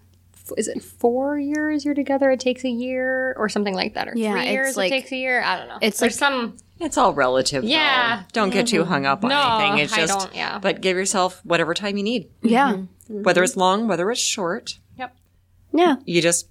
Is 0.58 0.67
it 0.67 0.84
four 0.84 1.39
years 1.39 1.86
you're 1.86 1.93
together? 1.93 2.29
It 2.32 2.39
takes 2.39 2.63
a 2.63 2.69
year, 2.69 3.34
or 3.38 3.47
something 3.49 3.73
like 3.73 3.93
that, 3.93 4.08
or 4.08 4.13
Yeah, 4.15 4.34
three 4.34 4.51
years 4.51 4.77
like- 4.77 4.91
it 4.91 4.95
takes 4.95 5.12
a 5.12 5.15
year. 5.15 5.41
I 5.41 5.58
don't 5.58 5.67
know. 5.69 5.77
it's 5.82 5.99
There's 5.99 6.19
like- 6.19 6.32
some. 6.32 6.58
It's 6.79 6.97
all 6.97 7.13
relative. 7.13 7.63
Yeah. 7.63 8.17
Though. 8.17 8.23
Don't 8.34 8.49
get 8.49 8.67
too 8.67 8.82
mm-hmm. 8.82 8.89
hung 8.89 9.06
up 9.06 9.23
on 9.23 9.29
No, 9.29 9.58
anything. 9.60 9.79
It's 9.86 9.93
I 9.93 9.97
just, 9.97 10.19
don't, 10.19 10.36
yeah. 10.36 10.60
But 10.60 10.82
give 10.82 10.97
yourself 10.97 11.39
whatever 11.45 11.73
time 11.73 11.95
you 11.95 12.03
need, 12.03 12.29
Yeah. 12.41 12.73
Mm-hmm. 12.73 12.82
Mm-hmm. 12.82 13.23
whether 13.23 13.41
it's 13.43 13.56
long, 13.56 13.88
whether 13.88 14.12
it's 14.12 14.19
short. 14.19 14.79
Yep. 14.97 15.15
Yeah. 15.71 15.95
You 16.03 16.21
just 16.21 16.49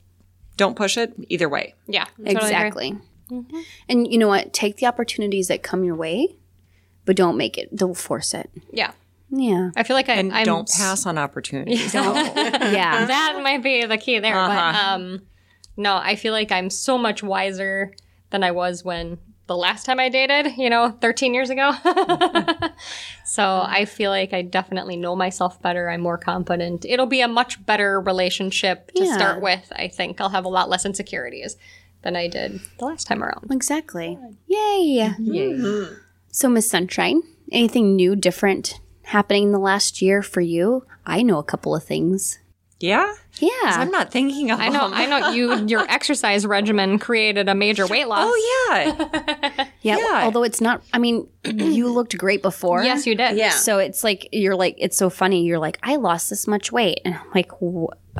don't 0.57 0.75
push 0.77 0.97
it 0.97 1.13
either 1.29 1.49
way. 1.49 1.75
Yeah. 1.87 2.05
totally 2.05 2.31
agree. 2.31 2.47
Exactly. 2.47 2.99
And 3.89 4.11
you 4.11 4.17
know 4.19 4.29
what? 4.29 4.53
Take 4.53 4.77
the 4.77 4.87
opportunities 4.87 5.49
that 5.49 5.63
come 5.63 5.85
your 5.85 5.97
way, 5.97 6.37
but 7.05 7.17
don't 7.17 7.37
make 7.37 7.59
it, 7.59 7.75
don't 7.75 7.97
force 7.97 8.33
it. 8.33 8.51
Yeah. 8.71 8.93
Yeah. 9.35 9.71
I 9.77 9.83
feel 9.83 9.97
like 9.97 10.09
I, 10.11 10.15
And 10.15 10.33
I'm 10.33 10.45
don't 10.45 10.69
pass 10.69 11.07
on 11.07 11.17
opportunities. 11.19 11.95
Yeah. 11.95 12.13
that 13.07 13.41
might 13.43 13.63
be 13.63 13.85
the 13.87 13.97
key 13.99 14.19
there. 14.19 14.35
But 14.35 14.51
Uh-huh. 14.51 14.95
um, 14.95 15.23
no, 15.77 15.97
I 15.97 16.17
feel 16.17 16.33
like 16.35 16.53
I'm 16.53 16.69
so 16.69 16.99
much 16.99 17.23
wiser 17.23 17.95
than 18.31 18.45
I 18.45 18.51
was 18.51 18.85
when 18.85 19.19
the 19.47 19.57
last 19.57 19.85
time 19.87 19.99
I 19.99 20.09
dated, 20.11 20.57
you 20.59 20.69
know, 20.71 20.91
13 21.01 21.33
years 21.35 21.49
ago. 21.51 21.73
so 23.25 23.65
I 23.67 23.85
feel 23.87 24.11
like 24.11 24.33
I 24.33 24.43
definitely 24.43 24.97
know 24.97 25.17
myself 25.17 25.61
better. 25.63 25.89
I'm 25.89 26.01
more 26.01 26.19
confident. 26.19 26.85
It'll 26.85 27.07
be 27.07 27.21
a 27.23 27.29
much 27.29 27.65
better 27.67 28.01
relationship 28.01 28.91
to 28.93 29.05
Yeah. 29.05 29.15
start 29.15 29.41
with. 29.43 29.73
I 29.75 29.89
think 29.89 30.21
I'll 30.21 30.29
have 30.31 30.45
a 30.45 30.49
lot 30.49 30.69
less 30.69 30.85
insecurities 30.85 31.57
than 32.03 32.17
I 32.17 32.29
did 32.29 32.61
the 32.79 32.85
last 32.85 33.07
time 33.07 33.23
around. 33.23 33.51
Exactly. 33.51 34.19
Yay. 34.47 35.11
So, 36.31 36.49
Miss 36.49 36.69
Sunshine, 36.71 37.23
anything 37.51 37.95
new, 37.97 38.17
different 38.17 38.81
happening 39.05 39.45
in 39.45 39.53
the 39.53 39.59
last 39.59 40.01
year 40.03 40.23
for 40.23 40.41
you? 40.41 40.85
I 41.07 41.23
know 41.23 41.39
a 41.39 41.45
couple 41.45 41.75
of 41.75 41.85
things. 41.85 42.39
yeah? 42.81 43.13
Yeah. 43.41 43.49
I'm 43.65 43.91
not 43.91 44.11
thinking 44.13 44.51
of 44.51 44.61
I 44.61 44.69
know, 44.69 44.91
them. 44.91 44.95
I 44.95 45.07
know 45.07 45.31
you. 45.31 45.67
Your 45.67 45.81
exercise 45.89 46.47
regimen 46.47 46.99
created 46.99 47.49
a 47.49 47.55
major 47.55 47.87
weight 47.87 48.07
loss. 48.07 48.27
Oh, 48.31 48.69
yeah. 48.71 49.67
yeah, 49.83 49.97
yeah. 49.99 50.21
Although 50.25 50.43
it's 50.43 50.61
not, 50.61 50.83
I 50.93 50.99
mean, 50.99 51.27
you 51.45 51.89
looked 51.91 52.17
great 52.19 52.43
before. 52.43 52.85
Yes, 52.85 53.07
you 53.07 53.15
did. 53.15 53.37
Yeah. 53.39 53.51
So 53.51 53.79
it's 53.79 54.05
like, 54.05 54.29
you're 54.33 54.55
like, 54.57 54.77
it's 54.79 54.97
so 54.97 55.09
funny. 55.11 55.45
You're 55.45 55.59
like, 55.59 55.79
I 55.83 55.97
lost 55.97 56.29
this 56.29 56.47
much 56.47 56.71
weight. 56.73 57.01
And 57.05 57.15
I'm 57.15 57.31
like, 57.35 57.51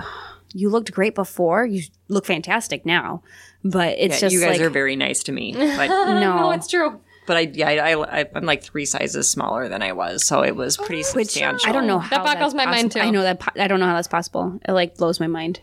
you 0.55 0.71
looked 0.71 0.93
great 0.93 1.15
before. 1.15 1.67
You 1.67 1.83
look 2.09 2.25
fantastic 2.25 2.87
now. 2.87 3.23
But 3.65 3.97
it's 3.99 4.15
Yeah, 4.17 4.21
just 4.21 4.33
you 4.35 4.41
guys 4.41 4.59
like, 4.59 4.67
are 4.67 4.71
very 4.71 4.97
nice 4.97 5.23
to 5.25 5.33
me. 5.33 5.53
But, 5.77 5.89
no. 5.89 6.21
No, 6.21 6.51
it's 6.53 6.69
true. 6.69 7.01
But 7.27 7.37
I, 7.37 7.41
yeah, 7.41 7.69
I, 7.69 8.21
I, 8.21 8.25
I'm 8.35 8.45
like 8.45 8.63
three 8.63 8.85
sizes 8.85 9.31
smaller 9.31 9.69
than 9.69 9.83
I 9.83 9.93
was. 9.93 10.27
So 10.27 10.43
it 10.43 10.57
was 10.57 10.77
pretty 10.77 11.03
oh, 11.05 11.21
uh, 11.21 11.25
substantial. 11.25 11.69
I 11.69 11.73
don't 11.73 11.87
know 11.87 11.99
how 11.99 12.17
that 12.17 12.25
boggles 12.25 12.53
that's 12.53 12.67
my 12.67 12.71
mind, 12.71 12.93
too. 12.93 13.01
I 13.01 13.11
know 13.11 13.23
that 13.23 13.41
po- 13.41 13.61
I 13.61 13.69
don't 13.69 13.81
know 13.81 13.87
how 13.87 13.95
that's 13.95 14.09
possible. 14.09 14.59
It 14.67 14.73
like 14.73 14.97
blows 14.97 15.21
my 15.21 15.29
mind 15.29 15.61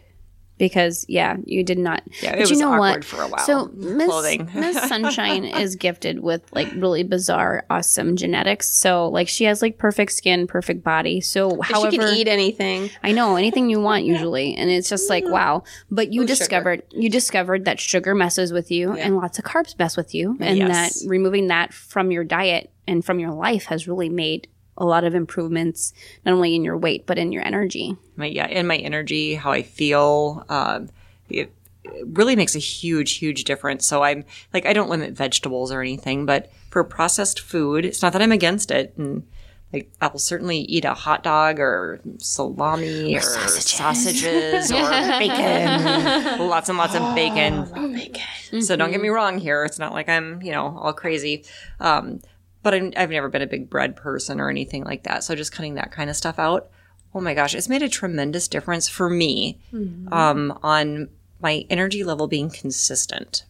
because 0.59 1.03
yeah, 1.09 1.37
you 1.45 1.63
did 1.63 1.79
not. 1.79 2.03
Yeah, 2.21 2.31
but 2.31 2.41
it 2.41 2.49
you 2.49 2.51
was 2.51 2.59
know 2.59 2.73
awkward 2.73 2.79
what? 2.79 3.05
for 3.05 3.23
a 3.23 3.27
while. 3.27 3.39
So 3.45 3.71
Miss 3.73 4.05
Clothing. 4.07 4.51
Miss 4.55 4.77
Sunshine 4.87 5.45
is 5.63 5.75
gifted 5.75 6.19
with 6.19 6.43
like 6.53 6.67
really 6.75 7.01
bizarre, 7.01 7.65
awesome 7.71 8.15
genetics. 8.15 8.67
So 8.67 9.07
like 9.07 9.27
she 9.27 9.45
has 9.45 9.63
like 9.63 9.79
perfect 9.79 10.11
skin, 10.11 10.45
perfect 10.45 10.83
body. 10.83 11.21
So 11.21 11.59
however, 11.61 11.89
she 11.91 11.97
can 11.97 12.15
eat 12.15 12.27
anything. 12.27 12.91
I 13.01 13.11
know 13.13 13.35
anything 13.37 13.71
you 13.71 13.79
want 13.81 14.03
usually, 14.13 14.53
and 14.55 14.69
it's 14.69 14.89
just 14.89 15.09
like 15.09 15.23
wow. 15.25 15.63
But 15.89 16.13
you 16.13 16.21
Oh, 16.21 16.25
sugar. 16.25 16.35
discovered 16.35 16.83
you 16.91 17.09
discovered 17.09 17.65
that 17.65 17.79
sugar 17.79 18.13
messes 18.13 18.53
with 18.53 18.69
you, 18.69 18.91
and 18.93 19.15
lots 19.17 19.39
of 19.39 19.45
carbs 19.45 19.79
mess 19.79 19.97
with 19.97 20.13
you, 20.13 20.37
and 20.39 20.57
Yes. 20.59 20.99
that 21.01 21.09
removing 21.09 21.47
that 21.47 21.73
from 21.73 22.11
your 22.11 22.23
diet 22.25 22.71
and 22.85 23.03
from 23.03 23.17
your 23.19 23.31
life 23.31 23.65
has 23.65 23.87
really 23.87 24.09
made 24.09 24.47
a 24.79 24.85
lot 24.85 25.03
of 25.03 25.13
improvements, 25.13 25.93
not 26.25 26.33
only 26.33 26.55
in 26.55 26.63
your 26.63 26.77
weight 26.77 27.05
but 27.05 27.17
in 27.17 27.31
your 27.31 27.45
energy. 27.45 27.95
my 28.15 28.25
yeah, 28.25 28.45
and 28.45 28.67
my 28.67 28.77
energy, 28.77 29.35
how 29.35 29.51
I 29.51 29.61
feel. 29.61 30.45
Um, 30.49 30.89
it, 31.29 31.53
it 31.83 32.07
really 32.07 32.35
makes 32.35 32.55
a 32.55 32.59
huge, 32.59 33.13
huge 33.13 33.43
difference. 33.43 33.85
So 33.85 34.03
I'm 34.03 34.25
like, 34.53 34.65
I 34.65 34.73
don't 34.73 34.89
limit 34.89 35.13
vegetables 35.13 35.71
or 35.71 35.81
anything, 35.81 36.25
but 36.25 36.51
for 36.69 36.83
processed 36.83 37.39
food, 37.39 37.85
it's 37.85 38.01
not 38.01 38.13
that 38.13 38.21
I'm 38.21 38.31
against 38.31 38.71
it. 38.71 38.93
And 38.97 39.25
like, 39.71 39.91
I 40.01 40.07
will 40.07 40.19
certainly 40.19 40.59
eat 40.59 40.83
a 40.83 40.93
hot 40.93 41.23
dog 41.23 41.59
or 41.59 42.01
salami 42.17 43.15
or, 43.15 43.21
sausages, 43.21 44.71
or 44.71 44.89
bacon, 44.89 46.47
lots 46.47 46.69
and 46.69 46.77
lots 46.77 46.95
of 46.95 47.15
bacon. 47.15 48.61
So 48.61 48.75
don't 48.75 48.91
get 48.91 49.01
me 49.01 49.09
wrong 49.09 49.37
here. 49.37 49.63
It's 49.63 49.77
not 49.77 49.93
like 49.93 50.09
I'm, 50.09 50.41
you 50.41 50.51
know, 50.51 50.75
all 50.77 50.93
crazy. 50.93 51.45
Um, 51.79 52.19
but 52.63 52.73
I'm, 52.73 52.93
I've 52.97 53.09
never 53.09 53.29
been 53.29 53.41
a 53.41 53.47
big 53.47 53.69
bread 53.69 53.95
person 53.95 54.39
or 54.39 54.49
anything 54.49 54.83
like 54.83 55.03
that. 55.03 55.23
So 55.23 55.35
just 55.35 55.51
cutting 55.51 55.75
that 55.75 55.91
kind 55.91 56.09
of 56.09 56.15
stuff 56.15 56.39
out. 56.39 56.69
Oh 57.13 57.21
my 57.21 57.33
gosh, 57.33 57.55
it's 57.55 57.69
made 57.69 57.81
a 57.81 57.89
tremendous 57.89 58.47
difference 58.47 58.87
for 58.87 59.09
me 59.09 59.59
mm-hmm. 59.73 60.13
um, 60.13 60.59
on 60.61 61.09
my 61.41 61.65
energy 61.69 62.03
level 62.03 62.27
being 62.27 62.49
consistent. 62.49 63.45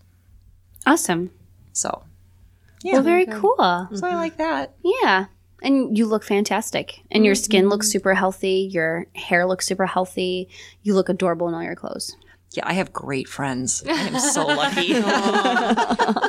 Awesome. 0.85 1.31
So, 1.73 2.03
well, 2.83 3.01
very 3.01 3.25
cool. 3.25 3.55
so 3.57 3.63
I 3.63 3.87
mm-hmm. 3.87 4.15
like 4.15 4.37
that. 4.37 4.75
Yeah. 4.83 5.25
And 5.61 5.97
you 5.97 6.05
look 6.05 6.23
fantastic. 6.23 7.01
And 7.11 7.25
your 7.25 7.35
skin 7.35 7.63
mm-hmm. 7.63 7.71
looks 7.71 7.89
super 7.89 8.13
healthy. 8.13 8.69
Your 8.71 9.07
hair 9.13 9.45
looks 9.45 9.65
super 9.65 9.85
healthy. 9.85 10.47
You 10.83 10.93
look 10.93 11.09
adorable 11.09 11.49
in 11.49 11.53
all 11.53 11.63
your 11.63 11.75
clothes. 11.75 12.15
Yeah, 12.51 12.63
I 12.65 12.73
have 12.73 12.91
great 12.91 13.27
friends. 13.27 13.83
I 13.87 13.91
am 13.91 14.19
so 14.19 14.47
lucky. 14.47 14.87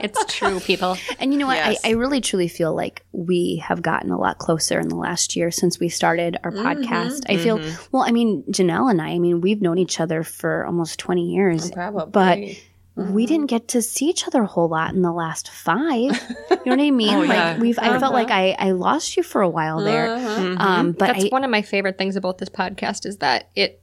It's 0.05 0.35
true, 0.35 0.61
people. 0.61 0.97
And 1.19 1.33
you 1.33 1.39
know 1.39 1.47
what? 1.47 1.57
Yes. 1.57 1.81
I, 1.83 1.91
I 1.91 1.93
really 1.93 2.21
truly 2.21 2.49
feel 2.49 2.75
like 2.75 3.05
we 3.13 3.57
have 3.67 3.81
gotten 3.81 4.11
a 4.11 4.19
lot 4.19 4.39
closer 4.39 4.79
in 4.79 4.89
the 4.89 4.97
last 4.97 5.35
year 5.35 5.51
since 5.51 5.81
we 5.81 5.89
started 5.89 6.37
our 6.45 6.51
mm-hmm. 6.51 6.67
podcast. 6.67 7.23
I 7.29 7.39
feel, 7.39 7.59
mm-hmm. 7.59 7.85
well, 7.91 8.03
I 8.03 8.11
mean, 8.11 8.43
Janelle 8.51 8.91
and 8.91 9.01
I, 9.01 9.11
I 9.11 9.19
mean, 9.19 9.41
we've 9.41 9.63
known 9.63 9.79
each 9.79 9.99
other 9.99 10.23
for 10.23 10.67
almost 10.67 10.99
20 10.99 11.31
years. 11.33 11.71
Oh, 11.71 11.75
probably. 11.75 12.11
But 12.11 12.39
we 12.39 13.05
mm-hmm. 13.05 13.33
didn't 13.33 13.47
get 13.47 13.69
to 13.69 13.81
see 13.81 14.11
each 14.11 14.27
other 14.27 14.43
a 14.43 14.47
whole 14.47 14.69
lot 14.69 14.93
in 14.93 15.01
the 15.01 15.13
last 15.13 15.49
five. 15.51 16.13
You 16.51 16.57
know 16.67 16.77
what 16.77 16.81
I 16.81 16.91
mean? 16.91 17.15
Oh, 17.15 17.23
yeah. 17.23 17.53
Like 17.53 17.61
we've, 17.63 17.79
I 17.79 17.89
felt 17.89 18.03
uh-huh. 18.03 18.13
like 18.13 18.31
I, 18.31 18.51
I 18.59 18.73
lost 18.73 19.17
you 19.17 19.23
for 19.23 19.41
a 19.41 19.49
while 19.49 19.81
there. 19.81 20.15
Uh-huh. 20.15 20.57
Um, 20.59 20.93
but 20.93 21.07
That's 21.07 21.25
I, 21.25 21.29
one 21.29 21.45
of 21.45 21.51
my 21.51 21.63
favorite 21.63 21.97
things 21.97 22.17
about 22.17 22.37
this 22.37 22.51
podcast 22.51 23.07
is 23.07 23.19
that 23.19 23.49
it 23.57 23.81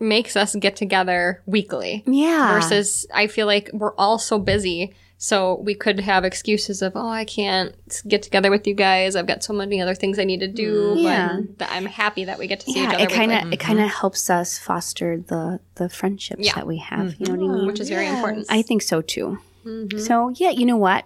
makes 0.00 0.36
us 0.36 0.56
get 0.56 0.76
together 0.76 1.42
weekly. 1.46 2.02
yeah, 2.06 2.54
Versus, 2.54 3.06
I 3.12 3.26
feel 3.26 3.46
like 3.46 3.70
we're 3.72 3.94
all 3.96 4.18
so 4.18 4.38
busy. 4.38 4.94
So 5.22 5.60
we 5.60 5.74
could 5.74 6.00
have 6.00 6.24
excuses 6.24 6.80
of, 6.80 6.92
oh, 6.96 7.06
I 7.06 7.26
can't 7.26 7.74
get 8.08 8.22
together 8.22 8.50
with 8.50 8.66
you 8.66 8.72
guys. 8.72 9.14
I've 9.14 9.26
got 9.26 9.44
so 9.44 9.52
many 9.52 9.78
other 9.78 9.94
things 9.94 10.18
I 10.18 10.24
need 10.24 10.40
to 10.40 10.48
do. 10.48 10.94
Mm. 10.94 11.02
Yeah. 11.02 11.40
But 11.58 11.68
I'm 11.70 11.84
happy 11.84 12.24
that 12.24 12.38
we 12.38 12.46
get 12.46 12.60
to 12.60 12.66
see 12.66 12.72
each 12.72 12.76
yeah, 12.78 12.94
other 12.94 13.04
it 13.04 13.10
mm-hmm. 13.10 13.18
kind 13.18 13.32
of 13.46 13.52
it 13.52 13.60
kind 13.60 13.80
of 13.80 13.90
helps 13.90 14.30
us 14.30 14.58
foster 14.58 15.18
the 15.18 15.60
the 15.74 15.90
friendships 15.90 16.46
Yeah. 16.46 16.54
that 16.54 16.66
we 16.66 16.78
have. 16.78 17.16
You 17.20 17.26
know 17.26 17.32
what 17.32 17.38
I 17.38 17.42
mm-hmm. 17.42 17.52
mean? 17.52 17.66
which 17.66 17.80
is 17.80 17.90
very 17.90 18.06
important. 18.06 18.46
I 18.48 18.62
think 18.62 18.80
so 18.80 19.02
too. 19.02 19.38
Mm-hmm. 19.66 19.98
So 19.98 20.30
yeah, 20.36 20.50
you 20.50 20.64
know 20.64 20.78
what? 20.78 21.04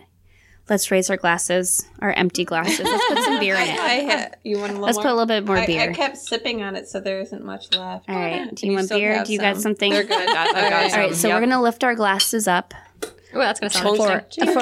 Let's 0.68 0.90
raise 0.90 1.10
our 1.10 1.18
glasses, 1.18 1.86
our 2.00 2.12
empty 2.12 2.44
glasses. 2.44 2.80
Let's 2.86 3.04
put 3.08 3.22
some 3.24 3.38
beer 3.38 3.54
in 3.54 3.60
it. 3.68 3.78
I 3.78 4.00
ha- 4.10 4.28
you 4.44 4.56
want 4.58 4.70
a 4.70 4.74
little 4.74 4.86
Let's 4.86 4.96
more? 4.96 5.02
put 5.04 5.10
a 5.10 5.14
little 5.14 5.26
bit 5.26 5.44
more 5.46 5.58
I, 5.58 5.66
bear. 5.66 5.90
I 5.90 5.92
kept 5.92 6.16
sipping 6.16 6.62
on 6.62 6.74
it, 6.74 6.88
so 6.88 7.00
there 7.00 7.20
isn't 7.20 7.44
much 7.44 7.70
left. 7.76 8.08
All 8.08 8.16
right. 8.16 8.44
Do 8.44 8.48
And 8.48 8.62
you 8.62 8.72
want 8.72 8.86
still 8.86 8.98
beer? 8.98 9.22
Do 9.24 9.32
you 9.32 9.38
got 9.38 9.58
something? 9.58 9.92
They're 9.92 10.04
good. 10.04 10.26
I've 10.28 10.54
got 10.54 10.56
All 10.56 10.62
right. 10.70 10.92
All 10.92 10.98
right, 10.98 11.14
so 11.14 11.28
Yep. 11.28 11.36
we're 11.36 11.40
gonna 11.46 11.60
lift 11.62 11.84
our 11.84 11.94
glasses 11.94 12.48
up 12.48 12.72
Oh, 13.36 13.40
that's 13.40 13.58
going 13.58 13.68
to 13.68 13.76
sound 13.76 13.96
for 13.96 14.12
interesting. 14.12 14.52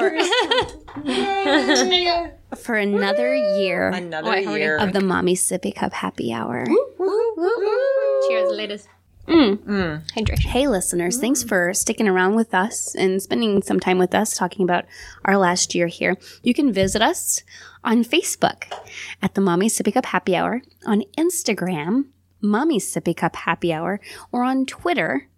for, 1.05 2.55
for 2.55 2.75
another 2.75 3.35
year 3.35 3.89
Another 3.89 4.31
Oh, 4.47 4.55
year. 4.55 4.77
of 4.77 4.93
the 4.93 4.99
Mommy 4.99 5.35
Sippy 5.35 5.73
Cup 5.75 5.93
Happy 5.93 6.33
Hour. 6.33 6.65
Cheers, 8.27 8.51
ladies. 8.51 8.87
Mm. 9.27 9.57
Mm. 9.57 10.11
Hydration. 10.11 10.45
Hey, 10.47 10.67
listeners, 10.67 11.17
thanks 11.17 11.43
for 11.43 11.73
sticking 11.73 12.07
around 12.07 12.35
with 12.35 12.53
us 12.53 12.93
and 12.93 13.21
spending 13.21 13.61
some 13.61 13.79
time 13.79 13.97
with 13.97 14.13
us 14.13 14.35
talking 14.35 14.63
about 14.63 14.85
our 15.23 15.37
last 15.37 15.73
year 15.73 15.87
here. 15.87 16.17
You 16.43 16.53
can 16.53 16.73
visit 16.73 17.01
us 17.01 17.43
on 17.83 18.03
Facebook 18.03 18.71
at 19.21 19.33
the 19.33 19.41
Mommy 19.41 19.67
Sippy 19.67 19.93
Cup 19.93 20.07
Happy 20.07 20.35
Hour, 20.35 20.61
on 20.85 21.03
Instagram, 21.17 22.05
Mommy 22.41 22.79
Sippy 22.79 23.15
Cup 23.15 23.37
Happy 23.37 23.71
Hour, 23.71 24.01
or 24.31 24.43
on 24.43 24.65
Twitter, 24.65 25.29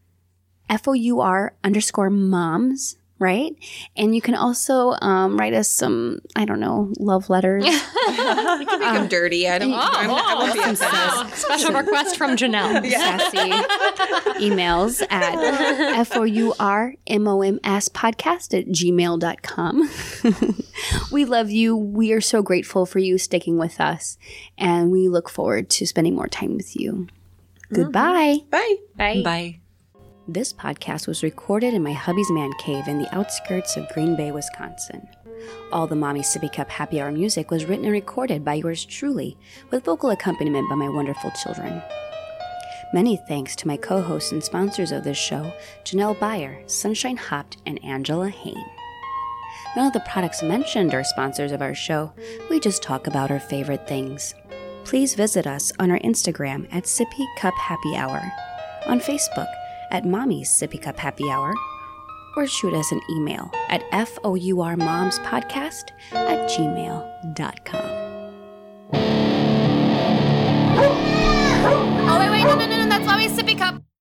F 0.67 0.87
O 0.87 0.93
U 0.93 1.21
R 1.21 1.53
underscore 1.63 2.09
moms 2.09 2.97
right? 3.19 3.55
And 3.95 4.13
you 4.13 4.21
can 4.21 4.35
also 4.35 4.95
um, 5.01 5.37
write 5.37 5.53
us 5.53 5.69
some, 5.69 6.19
I 6.35 6.45
don't 6.45 6.59
know, 6.59 6.91
love 6.99 7.29
letters. 7.29 7.65
You 8.05 8.21
can 8.67 8.79
make 8.79 8.93
them 8.93 9.07
dirty. 9.09 9.49
I 9.49 9.57
don't. 9.57 9.73
I'm, 9.73 10.09
I 10.11 10.35
won't 10.35 10.53
be 10.53 10.59
upset. 10.61 10.91
Wow. 10.93 11.27
Special 11.33 11.73
request 11.73 12.15
from 12.17 12.37
Janelle. 12.37 12.87
sassy 12.91 13.51
emails 14.39 15.01
at 15.09 15.35
f-o-u-r-m-o-m-s 15.97 17.89
podcast 17.89 18.57
at 18.57 18.67
gmail.com 18.67 19.89
we 21.11 21.25
love 21.25 21.49
you 21.49 21.75
we 21.75 22.13
are 22.13 22.21
so 22.21 22.41
grateful 22.41 22.85
for 22.85 22.99
you 22.99 23.17
sticking 23.17 23.57
with 23.57 23.81
us 23.81 24.17
and 24.57 24.91
we 24.91 25.09
look 25.09 25.29
forward 25.29 25.69
to 25.71 25.85
spending 25.85 26.15
more 26.15 26.27
time 26.27 26.55
with 26.55 26.75
you 26.79 27.07
goodbye 27.73 28.37
Bye. 28.49 28.75
Bye. 28.95 29.21
Bye. 29.23 29.59
This 30.27 30.51
podcast 30.53 31.07
was 31.07 31.23
recorded 31.23 31.73
in 31.73 31.83
my 31.83 31.93
hubby's 31.93 32.31
man 32.31 32.51
cave 32.59 32.87
in 32.87 32.99
the 32.99 33.15
outskirts 33.15 33.77
of 33.77 33.87
green 33.89 34.15
bay 34.15 34.31
wisconsin 34.31 35.07
all 35.71 35.87
the 35.87 35.95
Mommy 35.95 36.21
Sippy 36.21 36.51
Cup 36.51 36.69
Happy 36.69 37.01
Hour 37.01 37.11
music 37.11 37.51
was 37.51 37.65
written 37.65 37.85
and 37.85 37.93
recorded 37.93 38.45
by 38.45 38.55
yours 38.55 38.85
truly, 38.85 39.37
with 39.71 39.85
vocal 39.85 40.11
accompaniment 40.11 40.69
by 40.69 40.75
my 40.75 40.89
wonderful 40.89 41.31
children. 41.31 41.81
Many 42.93 43.17
thanks 43.27 43.55
to 43.57 43.67
my 43.67 43.77
co 43.77 44.01
hosts 44.01 44.31
and 44.31 44.43
sponsors 44.43 44.91
of 44.91 45.03
this 45.03 45.17
show, 45.17 45.51
Janelle 45.83 46.19
Beyer, 46.19 46.61
Sunshine 46.67 47.17
Hopped, 47.17 47.57
and 47.65 47.83
Angela 47.83 48.29
Hain. 48.29 48.63
None 49.75 49.87
of 49.87 49.93
the 49.93 49.99
products 50.01 50.41
mentioned 50.41 50.93
are 50.93 51.03
sponsors 51.03 51.51
of 51.51 51.61
our 51.61 51.75
show. 51.75 52.13
We 52.49 52.59
just 52.59 52.81
talk 52.81 53.07
about 53.07 53.31
our 53.31 53.39
favorite 53.39 53.87
things. 53.87 54.33
Please 54.85 55.15
visit 55.15 55.47
us 55.47 55.73
on 55.79 55.91
our 55.91 55.99
Instagram 55.99 56.67
at 56.71 56.83
Sippy 56.83 57.25
Cup 57.37 57.55
Happy 57.55 57.95
Hour, 57.95 58.21
on 58.85 58.99
Facebook 58.99 59.51
at 59.91 60.05
Mommy's 60.05 60.49
Sippy 60.49 60.81
Cup 60.81 60.97
Happy 60.97 61.29
Hour, 61.29 61.53
or 62.37 62.47
shoot 62.47 62.73
us 62.73 62.91
an 62.91 63.01
email 63.11 63.51
at 63.69 63.81
fourmomspodcast 63.91 65.91
at 66.11 66.49
gmail.com. 66.49 68.05
Oh, 72.07 72.19
wait, 72.19 72.29
wait, 72.29 72.43
no, 72.43 72.55
no, 72.55 72.67
no, 72.67 72.77
no, 72.83 72.89
that's 72.89 73.07
always 73.07 73.31
sippy. 73.31 73.54